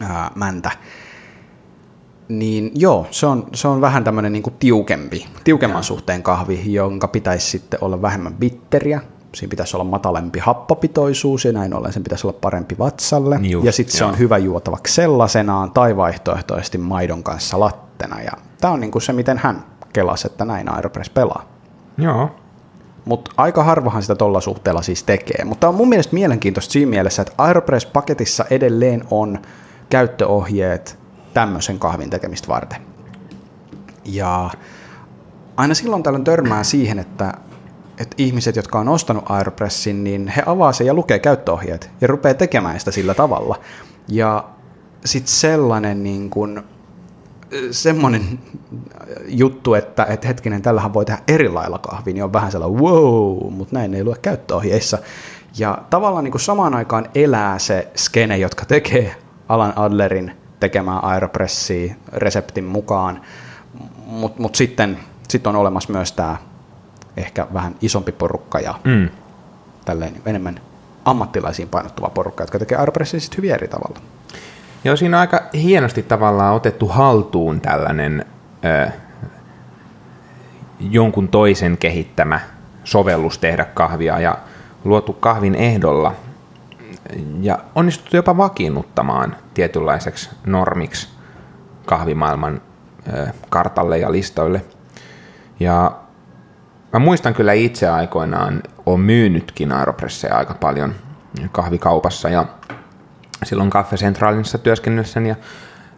[0.00, 0.70] ää, mäntä.
[2.28, 5.82] Niin joo, se on, se on vähän tämmöinen niin tiukempi, tiukemman ja.
[5.82, 9.00] suhteen kahvi, jonka pitäisi sitten olla vähemmän bitteriä.
[9.34, 13.38] Siinä pitäisi olla matalempi happopitoisuus ja näin ollen sen pitäisi olla parempi vatsalle.
[13.42, 18.20] Just, ja sitten se on hyvä juotavaksi sellaisenaan tai vaihtoehtoisesti maidon kanssa lattena.
[18.20, 21.44] Ja tämä on niin kuin se, miten hän kelasi, että näin Aeropress pelaa.
[21.98, 22.30] Joo.
[23.04, 25.44] Mutta aika harvahan sitä tuolla suhteella siis tekee.
[25.44, 29.38] Mutta on mun mielestä mielenkiintoista siinä mielessä, että Aeropress-paketissa edelleen on
[29.90, 30.98] käyttöohjeet
[31.34, 32.82] tämmöisen kahvin tekemistä varten.
[34.04, 34.50] Ja
[35.56, 37.34] aina silloin tällöin törmää siihen, että,
[38.02, 42.34] että ihmiset, jotka on ostanut Aeropressin, niin he avaa sen ja lukee käyttöohjeet ja rupeaa
[42.34, 43.58] tekemään sitä sillä tavalla.
[44.08, 44.44] Ja
[45.04, 46.64] sitten sellainen niin kun,
[47.70, 48.38] semmoinen
[49.26, 53.52] juttu, että, että hetkinen, tällähän voi tehdä eri lailla kahvi, niin on vähän sellainen wow,
[53.52, 54.98] mutta näin ei lue käyttöohjeissa.
[55.58, 59.14] Ja tavallaan niin kuin samaan aikaan elää se skene, jotka tekee
[59.48, 63.20] Alan Adlerin tekemään Aeropressia reseptin mukaan,
[64.06, 66.36] mutta mut sitten sit on olemassa myös tämä
[67.16, 69.08] ehkä vähän isompi porukka ja mm.
[69.84, 70.60] tälleen enemmän
[71.04, 74.00] ammattilaisiin painottuva porukka, jotka tekee Aeropressia sitten hyvin eri tavalla.
[74.84, 78.26] Joo, siinä on aika hienosti tavallaan otettu haltuun tällainen
[78.64, 78.90] ö,
[80.80, 82.40] jonkun toisen kehittämä
[82.84, 84.38] sovellus tehdä kahvia ja
[84.84, 86.14] luotu kahvin ehdolla
[87.40, 91.08] ja onnistuttu jopa vakiinnuttamaan tietynlaiseksi normiksi
[91.86, 92.60] kahvimaailman
[93.12, 94.64] ö, kartalle ja listoille.
[95.60, 96.01] Ja
[96.92, 100.94] mä muistan kyllä itse aikoinaan, on myynytkin aeropresseja aika paljon
[101.52, 102.46] kahvikaupassa ja
[103.44, 105.36] silloin Cafe Centralissa työskennellessäni ja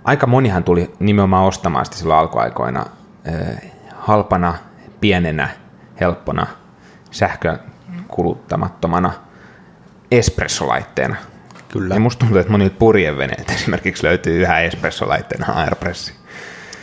[0.04, 2.86] aika monihan tuli nimenomaan ostamaan sitä silloin alkuaikoina
[3.28, 4.54] äh, halpana,
[5.00, 5.48] pienenä,
[6.00, 6.46] helppona,
[7.10, 7.58] sähköä
[8.08, 9.12] kuluttamattomana
[10.10, 11.16] espressolaitteena.
[11.68, 11.94] Kyllä.
[11.94, 16.23] Ja musta tuntuu, että monilta purjeveneet esimerkiksi löytyy yhä espressolaitteena Aeropressi.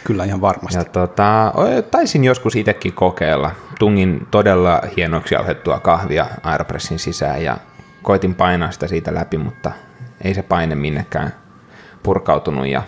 [0.04, 0.78] Kyllä ihan varmasti.
[0.78, 1.54] Ja tota,
[1.92, 3.52] taisin joskus itsekin kokeilla.
[3.80, 7.58] Tungin todella hienoksi jauhettua kahvia Aeropressin sisään ja
[8.04, 9.72] koitin painaa sitä siitä läpi, mutta
[10.24, 11.34] ei se paine minnekään
[12.04, 12.82] purkautunut ja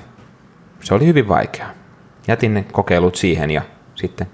[0.82, 1.68] se oli hyvin vaikea.
[2.28, 3.62] Jätin ne kokeilut siihen ja
[3.96, 4.28] sitten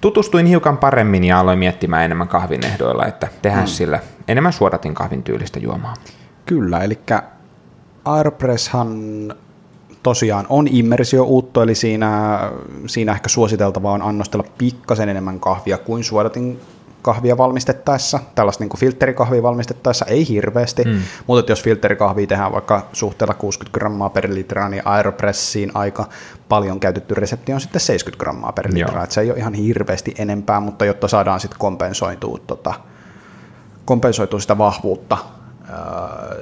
[0.00, 3.72] tutustuin hiukan paremmin ja aloin miettimään enemmän kahvin ehdoilla, että tehdään hmm.
[3.72, 5.94] sillä enemmän suodatin kahvin tyylistä juomaa.
[6.46, 6.98] Kyllä, eli
[8.04, 8.98] Aeropresshan
[10.02, 10.66] tosiaan on
[11.22, 12.40] uutto, eli siinä,
[12.86, 16.60] siinä ehkä suositeltavaa on annostella pikkasen enemmän kahvia kuin suodatin
[17.02, 21.00] kahvia valmistettaessa, tällaista niin kuin filterikahvia valmistettaessa, ei hirveästi, mm.
[21.26, 26.08] mutta jos filterikahvia tehdään vaikka suhteella 60 grammaa per litra, niin Aeropressiin aika
[26.48, 30.14] paljon käytetty resepti on sitten 70 grammaa per litra, että se ei ole ihan hirveästi
[30.18, 32.74] enempää, mutta jotta saadaan sitten kompensoitua, tota,
[33.84, 35.18] kompensoitua sitä vahvuutta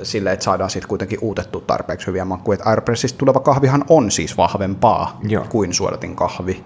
[0.03, 2.59] sille, että saadaan sitten kuitenkin uutettu tarpeeksi hyviä makuja.
[2.65, 5.47] Aeropressista tuleva kahvihan on siis vahvempaa Joo.
[5.49, 6.65] kuin suodatin kahvi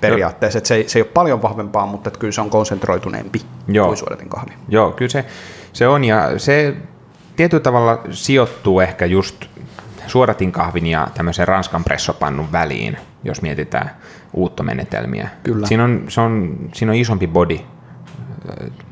[0.00, 0.58] periaatteessa.
[0.58, 3.86] Että se, ei, se ei ole paljon vahvempaa, mutta että kyllä se on konsentroituneempi Joo.
[3.86, 4.52] kuin suodatin kahvi.
[4.68, 5.24] Joo, kyllä se,
[5.72, 6.76] se on ja se
[7.36, 9.44] tietyllä tavalla sijoittuu ehkä just
[10.06, 13.90] suodatin kahvin ja tämmöisen ranskan pressopannun väliin, jos mietitään
[14.32, 15.28] uuttomenetelmiä.
[15.42, 15.66] Kyllä.
[15.66, 17.58] Siinä on, se on, siinä on isompi body,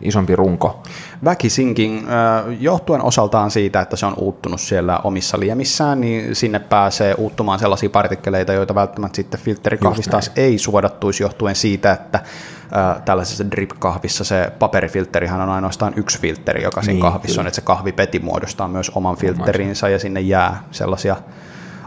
[0.02, 0.82] isompi runko.
[1.24, 7.14] Väkisinkin, äh, johtuen osaltaan siitä, että se on uuttunut siellä omissa liemissään, niin sinne pääsee
[7.14, 13.50] uuttumaan sellaisia partikkeleita, joita välttämättä sitten filterikahvissa taas ei suodattuisi johtuen siitä, että äh, tällaisessa
[13.50, 17.40] drip-kahvissa se paperifilterihan on ainoastaan yksi filteri, joka siinä Niin, kahvissa kyllä.
[17.40, 21.16] on, että se kahvipeti muodostaa myös oman filterinsä ja sinne jää sellaisia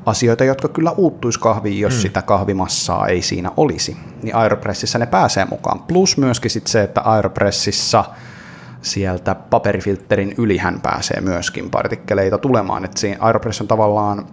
[0.06, 2.00] asioita, jotka kyllä uuttuisi kahviin, jos mm.
[2.00, 3.98] sitä kahvimassaa ei siinä olisi.
[4.24, 5.80] Niin Aeropressissa ne pääsee mukaan.
[5.80, 8.06] Plus myöskin sit se, että Aeropressissa
[8.82, 12.86] sieltä paperifilterin ylihän pääsee myöskin partikkeleita tulemaan.
[12.86, 14.26] Et siinä Aeropress on tavallaan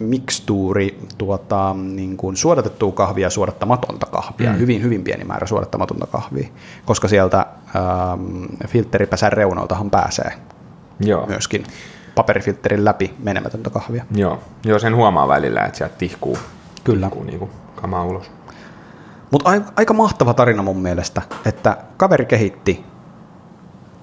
[0.00, 4.58] mikstuuri tuota, niin kuin suodatettua kahvia ja suodattamatonta kahvia, mm.
[4.58, 6.48] hyvin, hyvin pieni määrä suodattamatonta kahvia,
[6.84, 10.32] koska sieltä ähm, filtteripesän reunaltahan pääsee
[11.00, 11.26] Joo.
[11.26, 11.64] myöskin
[12.14, 14.04] paperifilterin läpi menemätöntä kahvia.
[14.14, 14.38] Joo.
[14.64, 16.38] Joo, sen huomaa välillä, että sieltä tihkuu,
[16.84, 17.06] Kyllä.
[17.06, 18.30] tihkuu niin kuin kamaa ulos.
[19.30, 22.84] Mutta aika mahtava tarina mun mielestä, että kaveri kehitti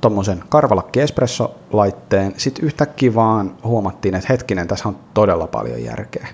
[0.01, 6.27] tuommoisen karvalakki espresso-laitteen, sitten yhtäkkiä vaan huomattiin, että hetkinen, tässä on todella paljon järkeä.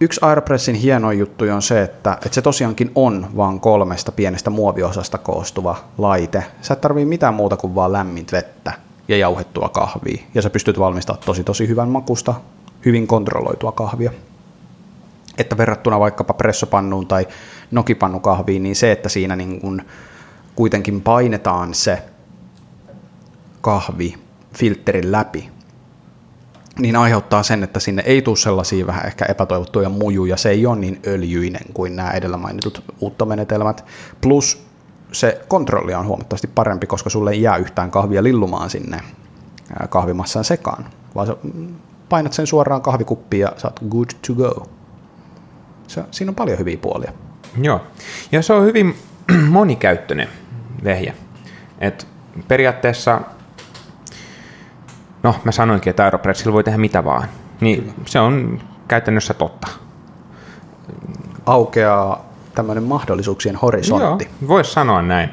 [0.00, 5.18] Yksi Aeropressin hieno juttu on se, että, että se tosiaankin on vaan kolmesta pienestä muoviosasta
[5.18, 6.44] koostuva laite.
[6.62, 8.72] Sä et tarvii mitään muuta kuin vaan lämmintä vettä
[9.08, 10.22] ja jauhettua kahvia.
[10.34, 12.34] Ja sä pystyt valmistamaan tosi tosi hyvän makusta,
[12.84, 14.12] hyvin kontrolloitua kahvia.
[15.38, 17.28] Että verrattuna vaikkapa pressopannuun tai
[17.70, 19.82] nokipannukahviin, niin se, että siinä niin kuin
[20.54, 22.02] kuitenkin painetaan se
[23.60, 24.14] kahvi
[24.54, 25.50] filterin läpi,
[26.78, 30.76] niin aiheuttaa sen, että sinne ei tule sellaisia vähän ehkä epätoivottuja mujuja, se ei ole
[30.76, 33.84] niin öljyinen kuin nämä edellä mainitut uuttomenetelmät,
[34.20, 34.66] plus
[35.12, 39.00] se kontrolli on huomattavasti parempi, koska sulle ei jää yhtään kahvia lillumaan sinne
[39.88, 41.36] kahvimassaan sekaan, vaan sä
[42.08, 44.66] painat sen suoraan kahvikuppiin ja saat good to go.
[45.86, 47.12] Se, siinä on paljon hyviä puolia.
[47.62, 47.80] Joo.
[48.32, 48.96] Ja se on hyvin
[49.48, 50.28] monikäyttöinen
[50.84, 51.14] vehje.
[51.78, 52.06] Et
[52.48, 53.20] periaatteessa,
[55.22, 57.28] no mä sanoinkin, että Aeropressilla voi tehdä mitä vaan.
[57.60, 59.68] Niin se on käytännössä totta.
[61.46, 64.24] Aukeaa tämmöinen mahdollisuuksien horisontti.
[64.24, 65.30] Joo, voisi sanoa näin.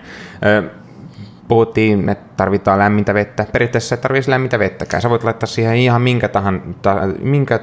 [1.47, 3.45] Puhuttiin, että tarvitaan lämmintä vettä.
[3.51, 5.01] Periaatteessa et tarvitsisi lämmintä vettäkään.
[5.01, 7.59] Sä voit laittaa siihen ihan minkä, tahan, ta, minkä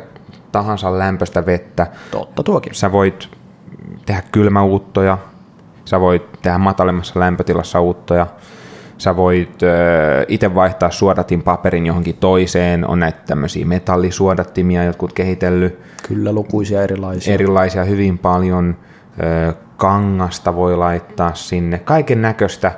[0.53, 1.87] tahansa lämpöistä vettä.
[2.11, 2.75] Totta tuokin.
[2.75, 3.29] Sä voit
[4.07, 5.19] tehdä kylmäuuttoja,
[5.85, 8.27] sä voit tehdä matalemmassa lämpötilassa uuttoja,
[8.99, 9.66] sä voit ö,
[10.29, 17.35] itse vaihtaa suodatin paperin johonkin toiseen, on näitä tämmöisiä metallisuodattimia jotkut kehitellyt, Kyllä lukuisia erilaisia.
[17.35, 18.77] erilaisia hyvin paljon,
[19.76, 22.72] kangasta voi laittaa sinne, kaiken näköistä.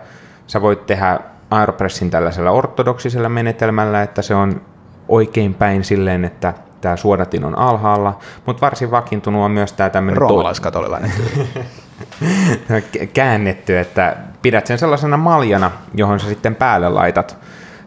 [0.46, 1.20] Sä voit tehdä
[1.50, 4.60] Aeropressin tällaisella ortodoksisella menetelmällä, että se on
[5.08, 10.18] oikein päin silleen, että tämä suodatin on alhaalla, mutta varsin vakiintunut on myös tämä tämmöinen
[10.18, 11.12] Roomalaiskatolilainen.
[13.14, 17.36] käännetty, että pidät sen sellaisena maljana, johon sä sitten päälle laitat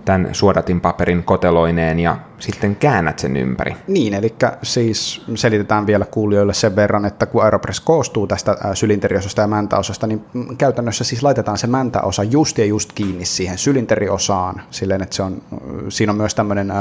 [0.06, 3.76] tämän suodatin paperin koteloineen ja sitten käännät sen ympäri.
[3.88, 9.48] niin, eli siis selitetään vielä kuulijoille sen verran, että kun Aeropress koostuu tästä sylinteriosasta ja
[9.48, 10.26] mäntäosasta, niin
[10.58, 15.42] käytännössä siis laitetaan se mäntäosa just ja just kiinni siihen sylinteriosaan, silleen, että se on,
[15.90, 16.74] siinä on myös tämmöinen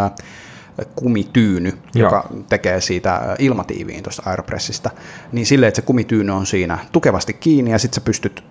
[0.95, 2.07] kumityyny, Joo.
[2.07, 4.91] joka tekee siitä ilmatiiviin tuosta Aeropressista,
[5.33, 8.45] niin silleen, että se kumityyny on siinä tukevasti kiinni ja sitten sä pystyt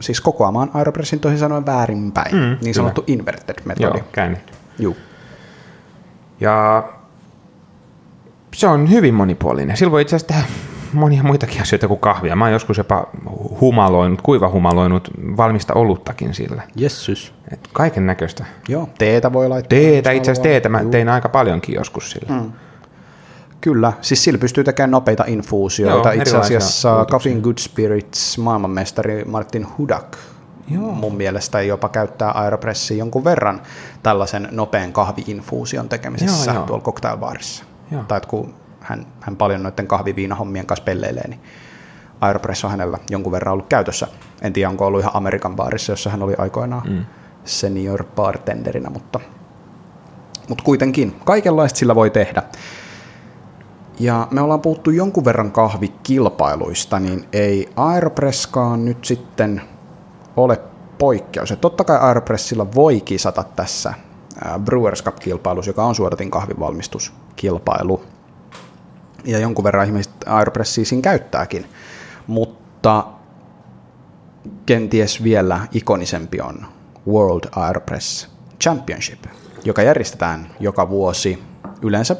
[0.00, 2.72] siis kokoamaan Aeropressin toisin sanoen väärinpäin, Mm, niin kyllä.
[2.74, 3.98] sanottu inverted metodi.
[3.98, 4.52] Joo, käännetty.
[4.78, 4.96] Juu.
[6.40, 6.84] Ja
[8.54, 9.76] se on hyvin monipuolinen.
[9.76, 10.48] Sillä voi itse asiassa tehdä
[10.92, 12.36] monia muitakin asioita kuin kahvia.
[12.36, 13.06] Mä oon joskus jopa
[13.60, 16.62] humaloinut, kuiva humaloinut valmista oluttakin sillä.
[16.76, 17.34] Jessus.
[17.72, 18.44] Kaiken näköistä.
[18.68, 19.78] Joo, teetä voi laittaa.
[19.78, 22.34] Teetä, itse asiassa teetä mä tein aika paljonkin joskus sillä.
[22.40, 22.52] Mm.
[23.60, 26.12] Kyllä, siis sillä pystyy tekemään nopeita infuusioita.
[26.12, 30.16] Joo, Itse asiassa and Good Spirits maailmanmestari Martin Hudak
[30.70, 30.92] Joo.
[30.92, 33.62] mun mielestä jopa käyttää Aeropressia jonkun verran
[34.02, 36.66] tällaisen nopean kahviinfuusion tekemisessä Joo, joo.
[36.66, 37.64] tuolla cocktailbaarissa.
[37.90, 38.04] Joo.
[38.08, 41.40] Tai kun hän, hän paljon noiden kahviviinahommien kanssa pelleilee, niin
[42.20, 44.08] Aeropress on hänellä jonkun verran ollut käytössä.
[44.42, 47.04] En tiedä, onko ollut ihan Amerikan baarissa, jossa hän oli aikoinaan mm.
[47.44, 49.20] senior bartenderina, mutta,
[50.48, 52.42] mutta kuitenkin kaikenlaista sillä voi tehdä.
[53.98, 59.62] Ja me ollaan puhuttu jonkun verran kahvikilpailuista, niin ei Aeropresskaan nyt sitten
[60.36, 60.60] ole
[60.98, 61.50] poikkeus.
[61.52, 63.94] Et totta kai Aeropressilla voi kisata tässä
[64.64, 68.02] Brewers Cup-kilpailussa, joka on suodatin kahvinvalmistuskilpailu.
[69.24, 71.66] Ja jonkun verran ihmiset Aeropressia siinä käyttääkin.
[72.26, 73.06] Mutta
[74.66, 76.66] kenties vielä ikonisempi on
[77.08, 78.28] World Aeropress
[78.60, 79.24] Championship,
[79.64, 81.42] joka järjestetään joka vuosi
[81.82, 82.16] yleensä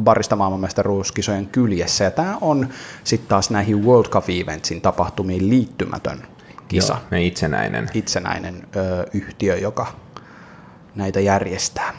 [0.00, 2.04] barista maailmanmestaruuskisojen kyljessä.
[2.04, 2.68] Ja tämä on
[3.04, 6.22] sitten taas näihin World Cup Eventsin tapahtumiin liittymätön
[6.68, 6.96] kisa.
[7.10, 7.88] Joo, itsenäinen.
[7.94, 9.86] Itsenäinen ö, yhtiö, joka
[10.94, 11.94] näitä järjestää.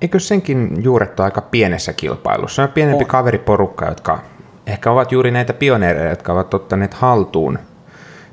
[0.00, 2.62] Eikö senkin juurettu aika pienessä kilpailussa?
[2.62, 3.10] On pienempi on.
[3.10, 4.22] kaveriporukka, jotka
[4.66, 7.58] ehkä ovat juuri näitä pioneereja, jotka ovat ottaneet haltuun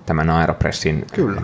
[0.05, 1.41] tämän Aeropressin Kyllä.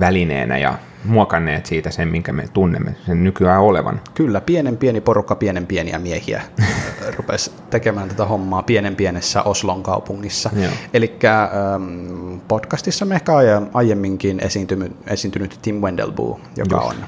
[0.00, 4.00] välineenä ja muokanneet siitä sen, minkä me tunnemme sen nykyään olevan.
[4.14, 6.42] Kyllä, pienen pieni porukka, pienen pieniä miehiä
[7.16, 10.50] rupesi tekemään tätä hommaa pienen pienessä Oslon kaupungissa.
[10.94, 13.32] Eli ähm, podcastissa me ehkä
[13.74, 16.88] aiemminkin esiintynyt, esiintynyt Tim Wendelbuu, joka Just.
[16.88, 17.04] on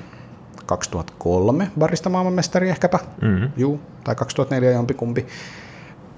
[0.66, 3.50] 2003 barista maailmanmestari ehkäpä, mm-hmm.
[3.57, 5.26] Juu, tai 2004 jompikumpi,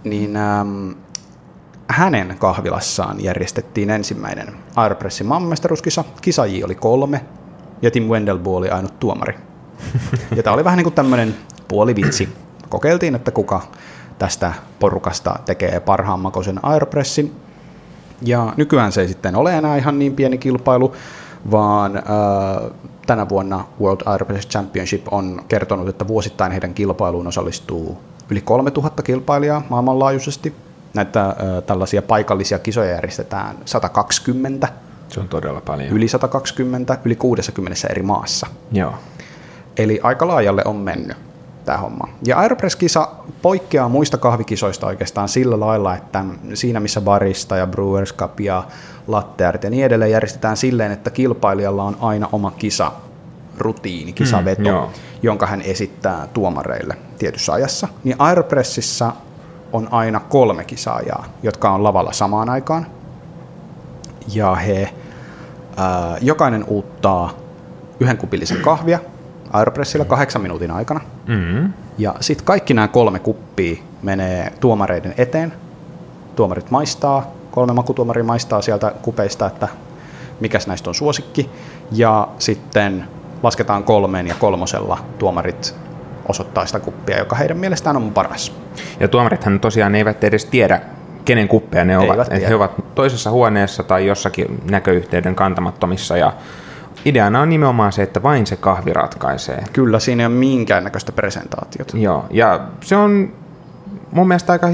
[0.05, 0.91] niin ähm,
[1.89, 6.05] hänen kahvilassaan järjestettiin ensimmäinen Aeropressin maailmanmestaruuskisa.
[6.21, 7.21] Kisajia oli kolme,
[7.83, 9.35] ja Tim Wendelbo oli ainut tuomari.
[10.37, 11.35] ja tämä oli vähän niin kuin tämmöinen
[11.69, 12.29] puolivitsi.
[12.69, 13.61] Kokeiltiin, että kuka
[14.19, 17.33] tästä porukasta tekee parhaan makoisen Aeropressin.
[18.23, 20.93] Ja nykyään se ei sitten ole enää ihan niin pieni kilpailu,
[21.51, 22.03] vaan äh,
[23.07, 27.99] tänä vuonna World Aeropress Championship on kertonut, että vuosittain heidän kilpailuun osallistuu
[28.31, 30.55] yli 3000 kilpailijaa maailmanlaajuisesti.
[30.95, 34.69] Näitä äh, tällaisia paikallisia kisoja järjestetään 120
[35.13, 35.89] se on todella paljon.
[35.89, 38.47] Yli 120, yli 60 eri maassa.
[38.73, 38.95] Joo.
[39.77, 41.17] Eli aika laajalle on mennyt
[41.65, 42.09] tämä homma.
[42.27, 43.09] Ja Aeropress-kisa
[43.43, 48.65] poikkeaa muista kahvikisoista oikeastaan sillä lailla, että siinä missä barista ja Brewers Cup ja
[49.07, 52.93] latteart ja niin edelleen järjestetään silleen, että kilpailijalla on aina oma kisa,
[53.59, 57.89] rutiini, kisaveto, mm, jonka hän esittää tuomareille tietyssä ajassa.
[58.05, 59.13] Niin Aeropressissa
[59.73, 62.87] on aina kolme kisaajaa, jotka on lavalla samaan aikaan.
[64.35, 64.95] Ja he
[66.21, 67.33] jokainen uuttaa
[68.01, 68.99] yhden kupillisen kahvia
[69.53, 71.01] Aeropressilla kahdeksan minuutin aikana.
[71.27, 71.73] Mm-hmm.
[71.99, 75.53] Ja sitten kaikki nämä kolme kuppia menee tuomareiden eteen.
[76.37, 79.69] Tuomarit maistaa, kolme makutuomari maistaa sieltä kupeista, että
[80.41, 81.51] mikäs näistä on suosikki.
[81.93, 83.05] Ja sitten
[83.43, 85.75] lasketaan kolmeen ja kolmosella tuomarit
[86.29, 88.53] osoittaa sitä kuppia, joka heidän mielestään on paras.
[89.01, 90.81] Ja tuomarithan tosiaan eivät edes tiedä,
[91.25, 92.33] kenen kuppeja ne ovat.
[92.33, 96.33] Että he ovat toisessa huoneessa tai jossakin näköyhteyden kantamattomissa ja
[97.05, 99.65] ideana on nimenomaan se, että vain se kahvi ratkaisee.
[99.73, 101.99] Kyllä, siinä ei ole minkäännäköistä presentaatiota.
[101.99, 103.33] Joo, ja se on
[104.13, 104.69] mun mielestä aika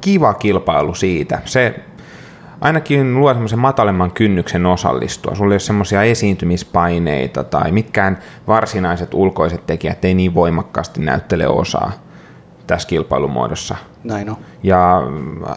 [0.00, 1.40] kiva kilpailu siitä.
[1.44, 1.80] Se
[2.60, 5.34] ainakin luo semmoisen matalemman kynnyksen osallistua.
[5.34, 11.92] Sulla ei ole semmoisia esiintymispaineita tai mitkään varsinaiset ulkoiset tekijät ei niin voimakkaasti näyttele osaa
[12.66, 13.76] tässä kilpailumuodossa.
[14.04, 14.36] Näin on.
[14.62, 15.02] Ja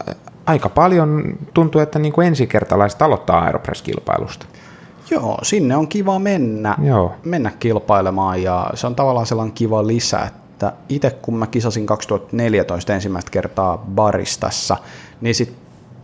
[0.08, 4.46] äh, aika paljon tuntuu, että niin kuin ensikertalaiset aloittaa Aeropress-kilpailusta.
[5.10, 7.14] Joo, sinne on kiva mennä, Joo.
[7.24, 12.94] mennä kilpailemaan ja se on tavallaan sellainen kiva lisä, että itse kun mä kisasin 2014
[12.94, 14.76] ensimmäistä kertaa baristassa,
[15.20, 15.54] niin sit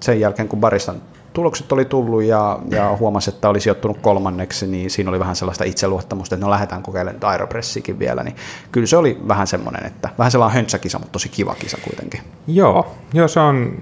[0.00, 0.96] sen jälkeen kun baristan
[1.36, 5.64] tulokset oli tullut ja, ja huomasi, että oli sijoittunut kolmanneksi, niin siinä oli vähän sellaista
[5.64, 8.36] itseluottamusta, että no lähdetään kokeilemaan aeropressiikin vielä, niin
[8.72, 12.20] kyllä se oli vähän semmoinen, että vähän sellainen höntsäkisa, mutta tosi kiva kisa kuitenkin.
[12.46, 13.78] Joo, joo se on,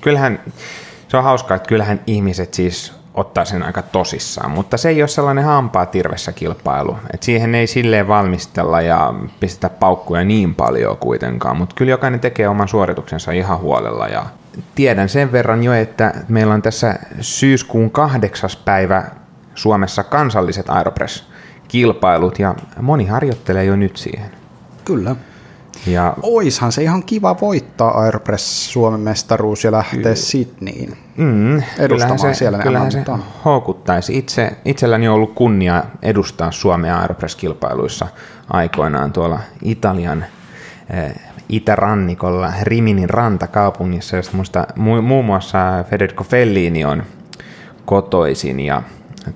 [0.00, 0.40] kyllähän
[1.08, 5.08] se on hauskaa, että kyllähän ihmiset siis ottaa sen aika tosissaan, mutta se ei ole
[5.08, 11.56] sellainen hampaa tirvessä kilpailu, että siihen ei silleen valmistella ja pistetä paukkuja niin paljon kuitenkaan,
[11.56, 14.26] mutta kyllä jokainen tekee oman suorituksensa ihan huolella ja
[14.74, 19.04] tiedän sen verran jo, että meillä on tässä syyskuun kahdeksas päivä
[19.54, 24.30] Suomessa kansalliset Aeropress-kilpailut ja moni harjoittelee jo nyt siihen.
[24.84, 25.16] Kyllä.
[25.86, 32.34] Ja, Oishan se ihan kiva voittaa Aeropress Suomen mestaruus ja lähteä Sydneyin mm, edustamaan se,
[32.34, 32.58] siellä.
[32.58, 33.04] Kyllähän se
[33.44, 34.18] houkuttaisi.
[34.18, 38.06] Itse, itselläni on ollut kunnia edustaa Suomea Aeropress-kilpailuissa
[38.50, 40.24] aikoinaan tuolla Italian
[40.90, 41.14] eh,
[41.52, 47.02] itärannikolla Riminin rantakaupungissa, josta musta mu- muun muassa Federico Fellini on
[47.84, 48.82] kotoisin ja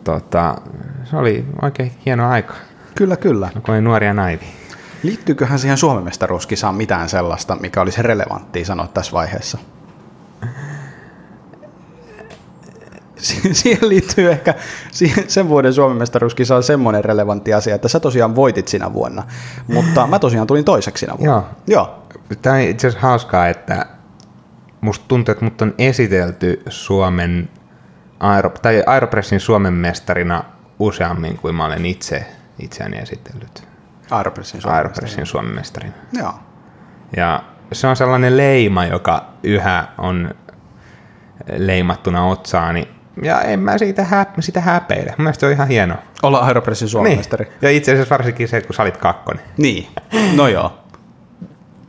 [0.05, 0.57] tota,
[1.05, 2.55] se oli oikein hieno aika.
[2.95, 3.51] Kyllä, kyllä.
[3.55, 4.45] Kun oli nuoria naivi.
[5.03, 9.59] Liittyyköhän siihen Suomen mestaruuskisaan mitään sellaista, mikä olisi relevanttia sanoa tässä vaiheessa?
[13.63, 14.55] siihen liittyy ehkä,
[15.29, 19.23] sen vuoden Suomen mestaruuskisa on semmoinen relevantti asia, että sä tosiaan voitit sinä vuonna,
[19.69, 21.33] mutta mä tosiaan tulin toiseksi sinä vuonna.
[21.33, 21.45] Joo.
[21.67, 22.03] Joo.
[22.43, 23.87] Tämä on itse asiassa hauskaa, että
[24.81, 27.49] musta tuntuu, että mut on esitelty Suomen,
[28.21, 30.45] Aero, tai Aeropressin Suomen mestarina
[30.79, 32.27] useammin kuin mä olen itse
[32.59, 33.69] itseäni esitellyt.
[34.11, 35.95] Aeropressin Suomen Aeropressin Suomen mestarin.
[36.13, 36.35] Joo.
[37.17, 40.35] Ja se on sellainen leima, joka yhä on
[41.57, 42.96] leimattuna otsaani.
[43.23, 45.15] Ja en mä siitä, hä- sitä häpeile.
[45.19, 45.99] Mielestä se on ihan hienoa.
[46.23, 47.49] Olla Aeropressin Suomen Niin.
[47.63, 49.43] Ja itse asiassa varsinkin se, kun sä olit kakkonen.
[49.57, 49.87] Niin,
[50.35, 50.79] no joo.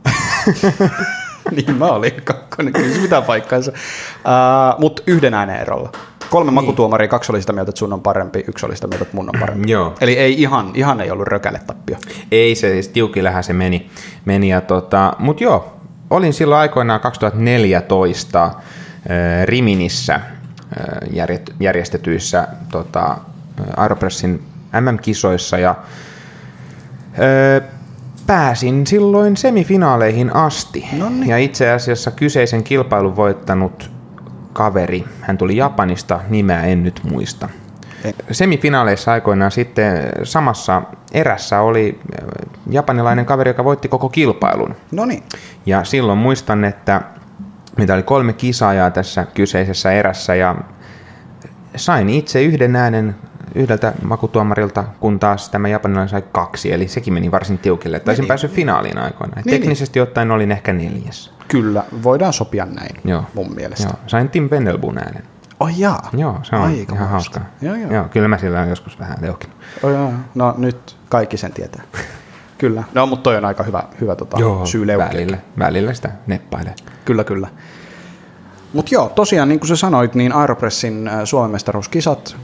[1.56, 3.72] niin mä olin kakkonen, kyllä se pitää paikkaansa.
[3.72, 5.92] Uh, Mutta yhden äänen erolla.
[6.30, 6.54] Kolme niin.
[6.54, 9.28] makutuomaria, kaksi oli sitä mieltä, että sun on parempi, yksi oli sitä mieltä, että mun
[9.34, 9.70] on parempi.
[9.70, 9.94] Joo.
[10.00, 11.96] Eli ei ihan, ihan ei ollut rökäle tappio.
[12.32, 13.90] Ei se, siis tiukillähän se meni.
[14.24, 15.76] meni ja tota, Mutta joo,
[16.10, 18.52] olin silloin aikoinaan 2014 äh,
[19.44, 20.20] Riminissä
[21.60, 24.42] järjestetyissä tota, äh, Aeropressin
[24.80, 27.68] MM-kisoissa ja äh,
[28.26, 30.88] pääsin silloin semifinaaleihin asti.
[30.98, 31.28] Noniin.
[31.28, 33.90] Ja itse asiassa kyseisen kilpailun voittanut
[34.52, 37.48] kaveri, hän tuli Japanista, nimeä en nyt muista.
[38.04, 38.14] Ei.
[38.30, 42.28] Semifinaaleissa aikoinaan sitten samassa erässä oli äh,
[42.70, 44.76] japanilainen kaveri, joka voitti koko kilpailun.
[44.92, 45.22] No niin,
[45.66, 47.02] Ja silloin muistan, että
[47.78, 50.54] mitä oli kolme kisaajaa tässä kyseisessä erässä ja
[51.76, 53.14] sain itse yhden äänen
[53.54, 58.00] yhdeltä makutuomarilta, kun taas tämä japanilainen sai kaksi, eli sekin meni varsin tiukille.
[58.00, 58.28] Taisin Meni.
[58.28, 59.42] päässyt finaaliin aikoinaan.
[59.44, 61.32] Niin, Teknisesti ottaen olin ehkä neljäs.
[61.48, 63.24] kyllä, voidaan sopia näin Joo.
[63.34, 63.84] mun mielestä.
[63.84, 65.22] Joo, sain Tim Vendelbun äänen.
[65.60, 66.10] Oh jaa.
[66.12, 67.44] Joo, se on Aika ihan hauskaa.
[67.60, 67.92] Joo, joo.
[67.92, 68.04] joo.
[68.04, 69.56] kyllä mä sillä on joskus vähän leukinut.
[69.82, 70.12] Oh, joo.
[70.34, 71.82] No nyt kaikki sen tietää.
[72.58, 72.84] kyllä.
[72.94, 75.08] No, mutta toi on aika hyvä, hyvä tota, syy leukia.
[75.08, 76.74] välillä, välillä sitä neppailee.
[77.04, 77.48] Kyllä, kyllä.
[78.72, 82.36] Mutta joo, tosiaan niin kuin sä sanoit, niin Aeropressin äh, Suomen mestaruuskisat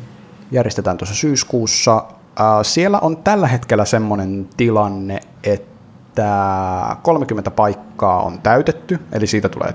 [0.51, 1.97] järjestetään tuossa syyskuussa.
[2.41, 9.75] Äh, Siellä on tällä hetkellä semmoinen tilanne, että 30 paikkaa on täytetty, eli siitä tulee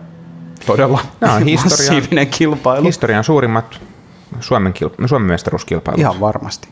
[0.66, 2.86] todella on historian- massiivinen kilpailu.
[2.86, 3.80] Historian suurimmat
[4.40, 6.00] Suomen, kilp- Suomen mestaruuskilpailut.
[6.00, 6.70] Ihan varmasti.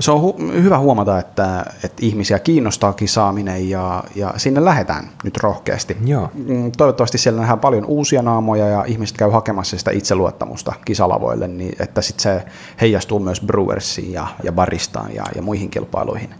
[0.00, 5.36] Se on hu- hyvä huomata, että, että ihmisiä kiinnostaa kisaaminen ja, ja sinne lähdetään nyt
[5.36, 5.96] rohkeasti.
[6.04, 6.30] Joo.
[6.34, 11.76] Mm, Toivottavasti siellä nähdään paljon uusia naamoja ja ihmiset käy hakemassa sitä itseluottamusta kisalavoille, niin
[11.78, 12.44] että sit se
[12.80, 16.34] heijastuu myös Brewersiin ja, ja Baristaan ja, ja muihin kilpailuihin.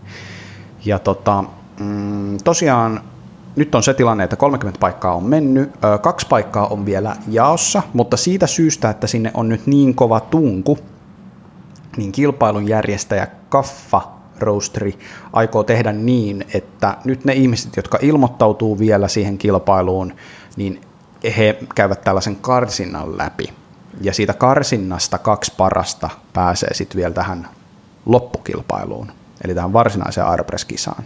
[0.85, 1.45] Ja tota,
[1.81, 3.01] mm, tosiaan
[3.57, 5.71] nyt on se tilanne, että 30 paikkaa on mennyt,
[6.03, 10.79] kaksi paikkaa on vielä jaossa, mutta siitä syystä, että sinne on nyt niin kova tunku,
[11.97, 14.03] niin kilpailun järjestäjä Kaffa
[14.40, 14.92] Roastery
[15.32, 20.14] aikoo tehdä niin, että nyt ne ihmiset, jotka ilmoittautuu vielä siihen kilpailuun,
[20.57, 20.80] niin
[21.36, 23.53] he käyvät tällaisen karsinnan läpi.
[24.01, 27.49] Ja siitä karsinnasta kaksi parasta pääsee sitten vielä tähän
[28.07, 29.12] loppukilpailuun,
[29.45, 31.05] eli tähän varsinaiseen Aeropress-kisaan.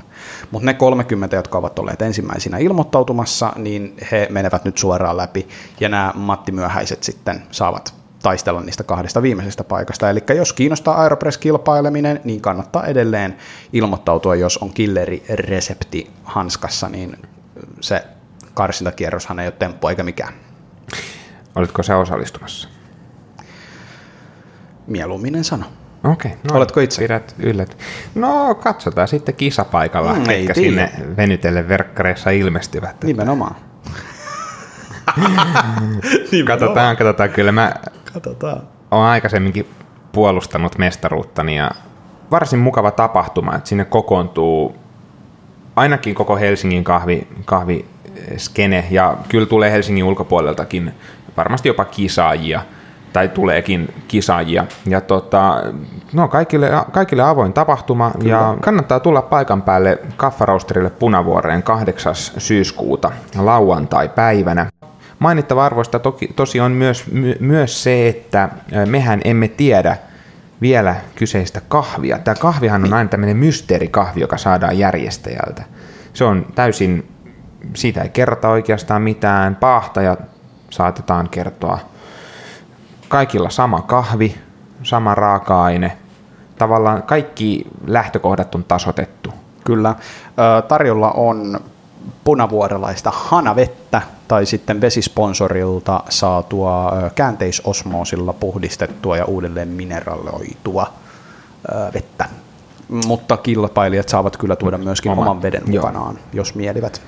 [0.51, 5.49] Mutta ne 30, jotka ovat olleet ensimmäisinä ilmoittautumassa, niin he menevät nyt suoraan läpi,
[5.81, 10.11] ja nämä Matti Myöhäiset sitten saavat taistella niistä kahdesta viimeisestä paikasta.
[10.11, 13.37] Eli jos kiinnostaa Aeropress-kilpaileminen, niin kannattaa edelleen
[13.73, 17.17] ilmoittautua, jos on killeri-resepti hanskassa, niin
[17.81, 18.05] se
[18.55, 20.33] karsintakierroshan ei ole temppu eikä mikään.
[21.55, 22.69] Olitko sä osallistumassa?
[24.87, 25.65] Mieluummin sano.
[26.05, 26.31] Okei.
[26.31, 27.03] No, Oletko itse?
[27.03, 27.77] Pidät yllät.
[28.15, 33.05] No, katsotaan sitten kisapaikalla, Mm, ketkä sinne venytelle verkkareissa ilmestyvät.
[33.05, 33.57] Nimenomaan.
[36.47, 37.31] Katsotaan, katsotaan.
[37.31, 37.75] Kyllä mä
[38.13, 38.63] Katsotaan.
[38.91, 39.67] oon aikaisemminkin
[40.13, 41.71] puolustanut mestaruuttani ja
[42.31, 44.77] varsin mukava tapahtuma, että sinne kokoontuu
[45.77, 50.95] ainakin koko Helsingin kahvi, kahviskene ja kyllä tulee Helsingin ulkopuoleltakin
[51.37, 52.63] varmasti jopa kisaajia
[53.13, 54.67] tai tuleekin kisaajia.
[54.87, 55.63] Ja tota,
[56.13, 58.31] no kaikille, kaikille avoin tapahtuma kyllä.
[58.31, 62.15] ja kannattaa tulla paikan päälle Kaffarausterille Punavuoreen 8.
[62.15, 64.67] syyskuuta lauantai-päivänä.
[65.19, 68.49] Mainittava arvoista toki, tosi on myös, my, myös se, että
[68.87, 69.97] mehän emme tiedä
[70.61, 72.19] vielä kyseistä kahvia.
[72.19, 75.63] Tämä kahvihan on aina tämmöinen mysteerikahvi, joka saadaan järjestäjältä.
[76.13, 77.09] Se on täysin,
[77.75, 79.57] siitä ei kerrota oikeastaan mitään.
[79.57, 80.17] Paahtaja
[80.71, 81.79] saatetaan kertoa.
[83.09, 84.35] Kaikilla sama kahvi,
[84.83, 85.99] sama raaka-aine.
[86.59, 89.35] Tavallaan kaikki lähtökohdat on tasotettu.
[89.65, 89.95] Kyllä.
[90.69, 91.61] Tarjolla on
[92.25, 100.93] punavuorelaista hanavettä tai sitten vesisponsorilta saatua käänteisosmoosilla puhdistettua ja uudelleen mineraloitua
[101.95, 102.29] vettä.
[103.07, 105.87] Mutta kilpailijat saavat kyllä tuoda myöskin Oman, oman veden joo.
[105.87, 107.03] mukanaan, jos mielivät.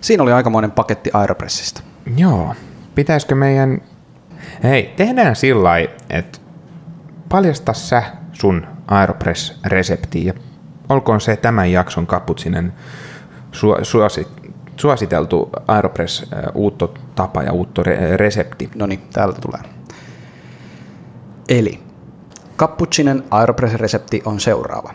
[0.00, 1.82] Siinä oli aikamoinen paketti Aeropressista.
[2.16, 2.54] Joo.
[2.94, 3.80] Pitäisikö meidän...
[4.62, 5.78] Hei, tehdään sillä
[6.10, 6.38] että
[7.28, 8.02] paljasta sä
[8.32, 10.32] sun Aeropress-resepti ja
[10.88, 12.72] olkoon se tämän jakson kaputsinen
[13.52, 14.26] su- suosi-
[14.76, 18.70] suositeltu Aeropress äh, uutto tapa ja uutto re- resepti.
[18.74, 19.60] No niin, täältä tulee.
[21.48, 21.80] Eli
[22.56, 24.94] cappuccinen Aeropress-resepti on seuraava.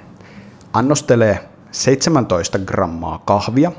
[0.74, 3.72] annostelee 17 grammaa kahvia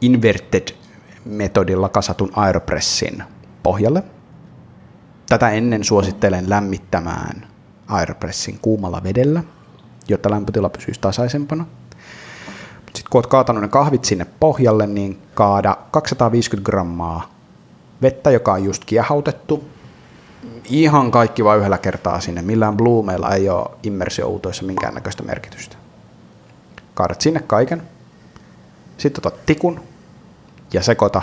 [0.00, 3.22] inverted-metodilla kasatun aeropressin
[3.62, 4.02] pohjalle.
[5.28, 7.46] Tätä ennen suosittelen lämmittämään
[7.88, 9.42] aeropressin kuumalla vedellä,
[10.08, 11.66] jotta lämpötila pysyisi tasaisempana.
[12.94, 17.30] Sitten kun olet kaatanut ne kahvit sinne pohjalle, niin kaada 250 grammaa
[18.02, 19.64] vettä, joka on just kiehautettu.
[20.64, 22.42] Ihan kaikki vain yhdellä kertaa sinne.
[22.42, 25.76] Millään bloomeilla ei ole immersiouutoissa minkäännäköistä merkitystä.
[26.94, 27.82] Kaadat sinne kaiken.
[28.96, 29.82] Sitten otat tikun
[30.72, 31.22] ja sekoita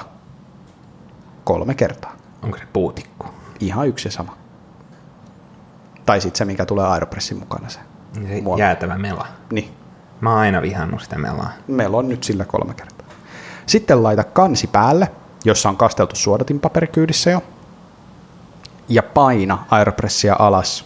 [1.43, 2.15] kolme kertaa.
[2.43, 3.26] Onko se puutikku?
[3.59, 4.38] Ihan yksi ja sama.
[6.05, 7.80] Tai sitten se, mikä tulee Aeropressin mukana se.
[8.15, 9.28] Niin Se jäätävä mela.
[9.51, 9.72] Niin,
[10.22, 11.51] Mä oon aina vihannut sitä melaa.
[11.68, 13.07] meillä on nyt sillä kolme kertaa.
[13.65, 15.11] Sitten laita kansi päälle,
[15.45, 17.43] jossa on kasteltu suodatinpaperi kyydissä jo.
[18.89, 20.86] Ja paina aeropressia alas,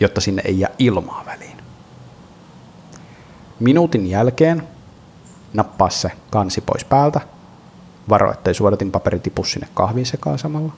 [0.00, 1.56] jotta sinne ei jää ilmaa väliin.
[3.60, 4.68] Minuutin jälkeen
[5.54, 7.20] nappaa se kansi pois päältä.
[8.08, 10.72] Varo, ettei suodatinpaperi tipu sinne kahvin sekaan samalla.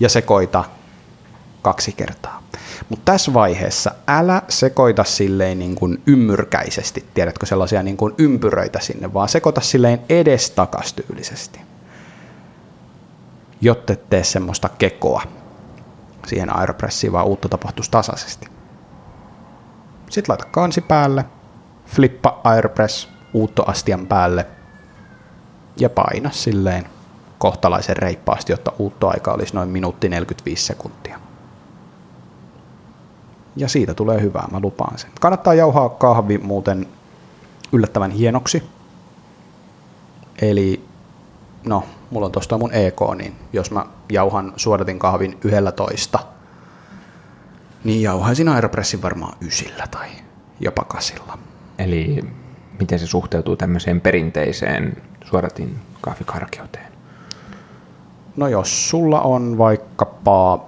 [0.00, 0.64] Ja sekoita
[1.62, 2.43] kaksi kertaa.
[2.88, 9.14] Mutta tässä vaiheessa älä sekoita silleen niin kuin ymmyrkäisesti, tiedätkö sellaisia niin kuin ympyröitä sinne,
[9.14, 11.60] vaan sekoita silleen edestakas tyylisesti,
[13.60, 15.22] jotta et tee semmoista kekoa
[16.26, 18.48] siihen aeropressiin, vaan uutta tapahtuisi tasaisesti.
[20.10, 21.24] Sitten laita kansi päälle,
[21.86, 24.46] flippa aeropress uuttoastian päälle
[25.76, 26.86] ja paina silleen
[27.38, 31.23] kohtalaisen reippaasti, jotta uuttoaika olisi noin minuutti 45 sekuntia
[33.56, 35.10] ja siitä tulee hyvää, mä lupaan sen.
[35.20, 36.86] Kannattaa jauhaa kahvi muuten
[37.72, 38.62] yllättävän hienoksi.
[40.42, 40.84] Eli,
[41.64, 46.18] no, mulla on tuosta mun EK, niin jos mä jauhan suodatin kahvin 11,
[47.84, 50.08] niin jauhaisin Aeropressin varmaan ysillä tai
[50.60, 51.38] jopa kasilla.
[51.78, 52.24] Eli
[52.78, 56.92] miten se suhteutuu tämmöiseen perinteiseen suodatin kahvikarkeuteen?
[58.36, 60.64] No jos sulla on vaikkapa,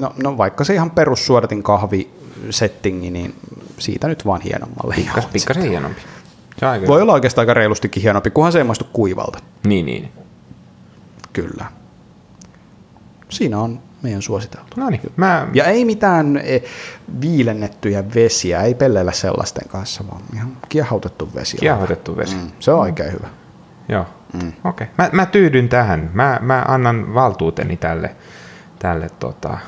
[0.00, 2.17] no, no vaikka se ihan perussuodatin kahvi
[2.50, 3.34] settingi, niin
[3.78, 4.94] siitä nyt vaan hienommalle.
[4.94, 6.00] Pikkas, pikkasen hienompi.
[6.60, 9.38] Se aika Voi olla oikeastaan aika reilustikin hienompi, kunhan se ei maistu kuivalta.
[9.66, 10.12] Niin, niin.
[11.32, 11.64] Kyllä.
[13.28, 14.68] Siinä on meidän suositeltu.
[14.76, 16.62] No niin, mä, Ja ei mitään eh,
[17.20, 21.56] viilennettyjä vesiä, ei pelleillä sellaisten kanssa, vaan ihan kiehautettu vesi.
[21.56, 22.36] on Kiehotettu vesi.
[22.36, 23.28] Mm, se on oikein hyvä.
[23.88, 24.52] Joo, mm.
[24.64, 24.84] okei.
[24.84, 24.86] Okay.
[24.98, 26.10] Mä, mä tyydyn tähän.
[26.14, 28.16] Mä, mä annan valtuuteni tälle,
[28.78, 29.58] tälle tota,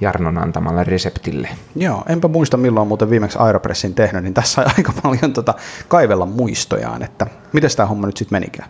[0.00, 1.48] Jarnon antamalle reseptille.
[1.76, 5.54] Joo, enpä muista milloin muuten viimeksi Aeropressin tehnyt, niin tässä on aika paljon tota
[5.88, 8.68] kaivella muistojaan, että miten tämä homma nyt sitten menikään.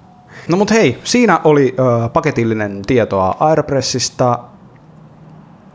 [0.49, 4.39] No mut hei, siinä oli ö, paketillinen tietoa Aeropressista.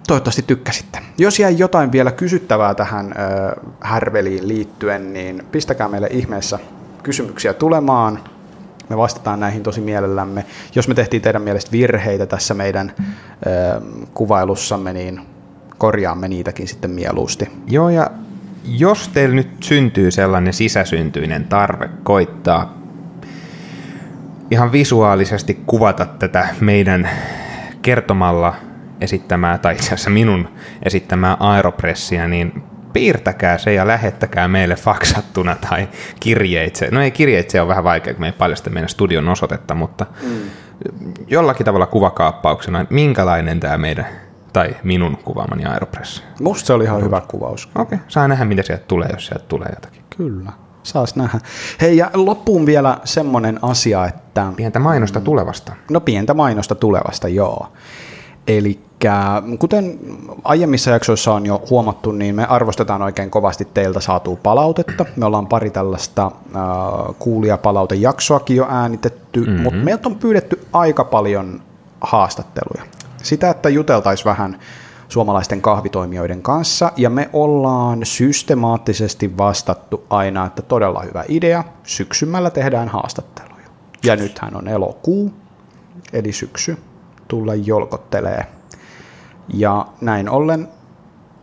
[0.08, 1.00] Toivottavasti tykkäsitte.
[1.18, 6.60] Jos jäi jotain vielä kysyttävää tähän ö, härveliin liittyen, niin pistäkää meille ihmeessä
[7.04, 8.20] kysymyksiä tulemaan.
[8.90, 10.46] Me vastataan näihin tosi mielellämme.
[10.76, 13.82] Jos me tehtiin teidän mielestä virheitä tässä meidän ö,
[14.14, 15.22] kuvailussamme, niin
[15.78, 17.50] korjaamme niitäkin sitten mieluusti.
[17.68, 18.12] Joo, ja
[18.64, 22.78] jos teillä nyt syntyy sellainen sisäsyntyinen tarve koittaa
[24.52, 27.10] ihan visuaalisesti kuvata tätä meidän
[27.82, 28.56] kertomalla
[29.02, 30.50] esittämää, tai itse asiassa minun
[30.84, 32.64] esittämää aeropressia, niin
[32.94, 35.88] piirtäkää se ja lähettäkää meille faksattuna tai
[36.20, 36.88] kirjeitse.
[36.92, 40.30] No ei kirjeitse on vähän vaikea, kun me ei paljasta meidän studion osoitetta, mutta mm.
[41.28, 44.08] jollakin tavalla kuvakaappauksena, minkälainen tämä meidän
[44.58, 46.24] tai minun kuvaamani aeropressi.
[46.42, 47.70] Musta se oli ihan hyvä kuvaus.
[47.76, 47.98] Okei, okay.
[48.08, 50.02] saa nähdä mitä sieltä tulee, jos sieltä tulee jotakin.
[50.18, 50.52] Kyllä,
[50.84, 51.40] saas nähdä.
[51.82, 54.54] Hei, ja loppuun vielä semmonen asia, että...
[54.56, 55.74] Pientä mainosta tulevasta.
[55.92, 57.68] No pientä mainosta tulevasta, joo.
[58.48, 58.80] Eli
[59.60, 60.00] kuten
[60.44, 65.06] aiemmissa jaksoissa on jo huomattu, niin me arvostetaan oikein kovasti teiltä saatua palautetta.
[65.16, 66.32] Me ollaan pari tällaista äh,
[67.20, 69.62] kuulijapalautejaksoakin jo äänitetty, mm-hmm.
[69.62, 71.62] mutta meiltä on pyydetty aika paljon
[72.02, 72.97] haastatteluja.
[73.28, 74.60] Sitä, että juteltaisiin vähän
[75.10, 82.88] suomalaisten kahvitoimijoiden kanssa, ja me ollaan systemaattisesti vastattu aina, että todella hyvä idea, syksymällä tehdään
[82.88, 83.66] haastatteluja.
[84.04, 85.34] Ja nythän on elokuu,
[86.14, 86.78] eli syksy
[87.28, 88.46] tulla jolkottelee.
[89.54, 90.68] Ja näin ollen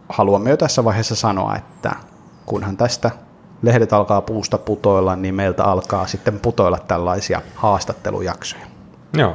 [0.09, 1.93] haluamme jo tässä vaiheessa sanoa, että
[2.47, 3.11] kunhan tästä
[3.63, 8.67] lehdet alkaa puusta putoilla, niin meiltä alkaa sitten putoilla tällaisia haastattelujaksoja.
[9.13, 9.35] Joo,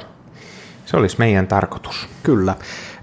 [0.89, 2.09] se olisi meidän tarkoitus.
[2.23, 2.55] Kyllä.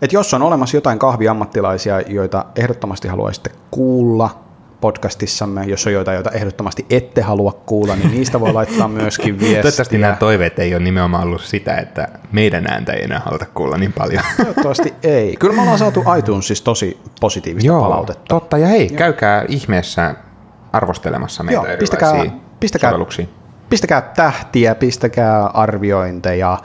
[0.03, 4.43] Et jos on olemassa jotain kahviammattilaisia, joita ehdottomasti haluaisitte kuulla
[4.81, 9.63] podcastissamme, jos on joita, joita ehdottomasti ette halua kuulla, niin niistä voi laittaa myöskin viestiä.
[9.63, 13.77] Toivottavasti nämä toiveet ei ole nimenomaan ollut sitä, että meidän ääntä ei enää haluta kuulla
[13.77, 14.23] niin paljon.
[14.37, 15.37] Toivottavasti ei.
[15.37, 18.25] Kyllä me ollaan saatu iTunesissa tosi positiivista Joo, palautetta.
[18.29, 18.59] totta.
[18.59, 20.15] Ja hei, käykää ihmeessä
[20.73, 23.29] arvostelemassa meitä Joo, pistäkää, erilaisiin pistäkää, sovelluksiin.
[23.71, 26.59] pistäkää tähtiä, pistäkää arviointeja.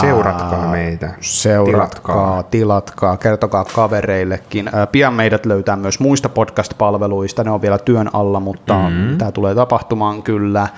[0.00, 1.10] Seuratkaa meitä.
[1.20, 2.42] Seuratkaa, tilatkaa.
[2.42, 4.70] tilatkaa, kertokaa kavereillekin.
[4.92, 9.18] Pian meidät löytää myös muista podcast-palveluista, ne on vielä työn alla, mutta mm-hmm.
[9.18, 10.68] tämä tulee tapahtumaan kyllä.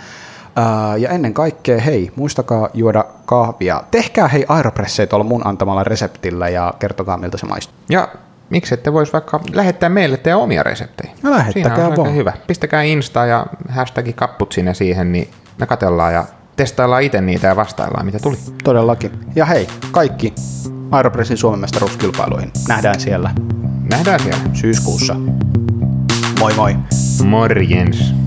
[0.98, 3.82] Ja ennen kaikkea, hei, muistakaa juoda kahvia.
[3.90, 7.76] Tehkää hei aeropresseja tuolla mun antamalla reseptillä ja kertokaa miltä se maistuu.
[7.88, 8.08] Ja
[8.50, 11.12] miksi ette voisi vaikka lähettää meille teidän omia reseptejä?
[11.22, 12.08] No lähettäkää Siinä on vaan.
[12.08, 12.32] aika hyvä.
[12.46, 16.24] Pistäkää Insta ja hashtagi kapput sinne siihen, niin me katellaan ja
[16.56, 18.38] testaillaan itse niitä ja vastaillaan, mitä tuli.
[18.64, 19.12] Todellakin.
[19.34, 20.34] Ja hei, kaikki
[20.90, 22.50] Aeropressin Suomen mestaruuskilpailuihin.
[22.68, 23.30] Nähdään siellä
[23.90, 24.40] Nähdään siellä.
[24.52, 25.16] syyskuussa.
[26.38, 26.76] Moi moi!
[27.24, 28.23] Morjens.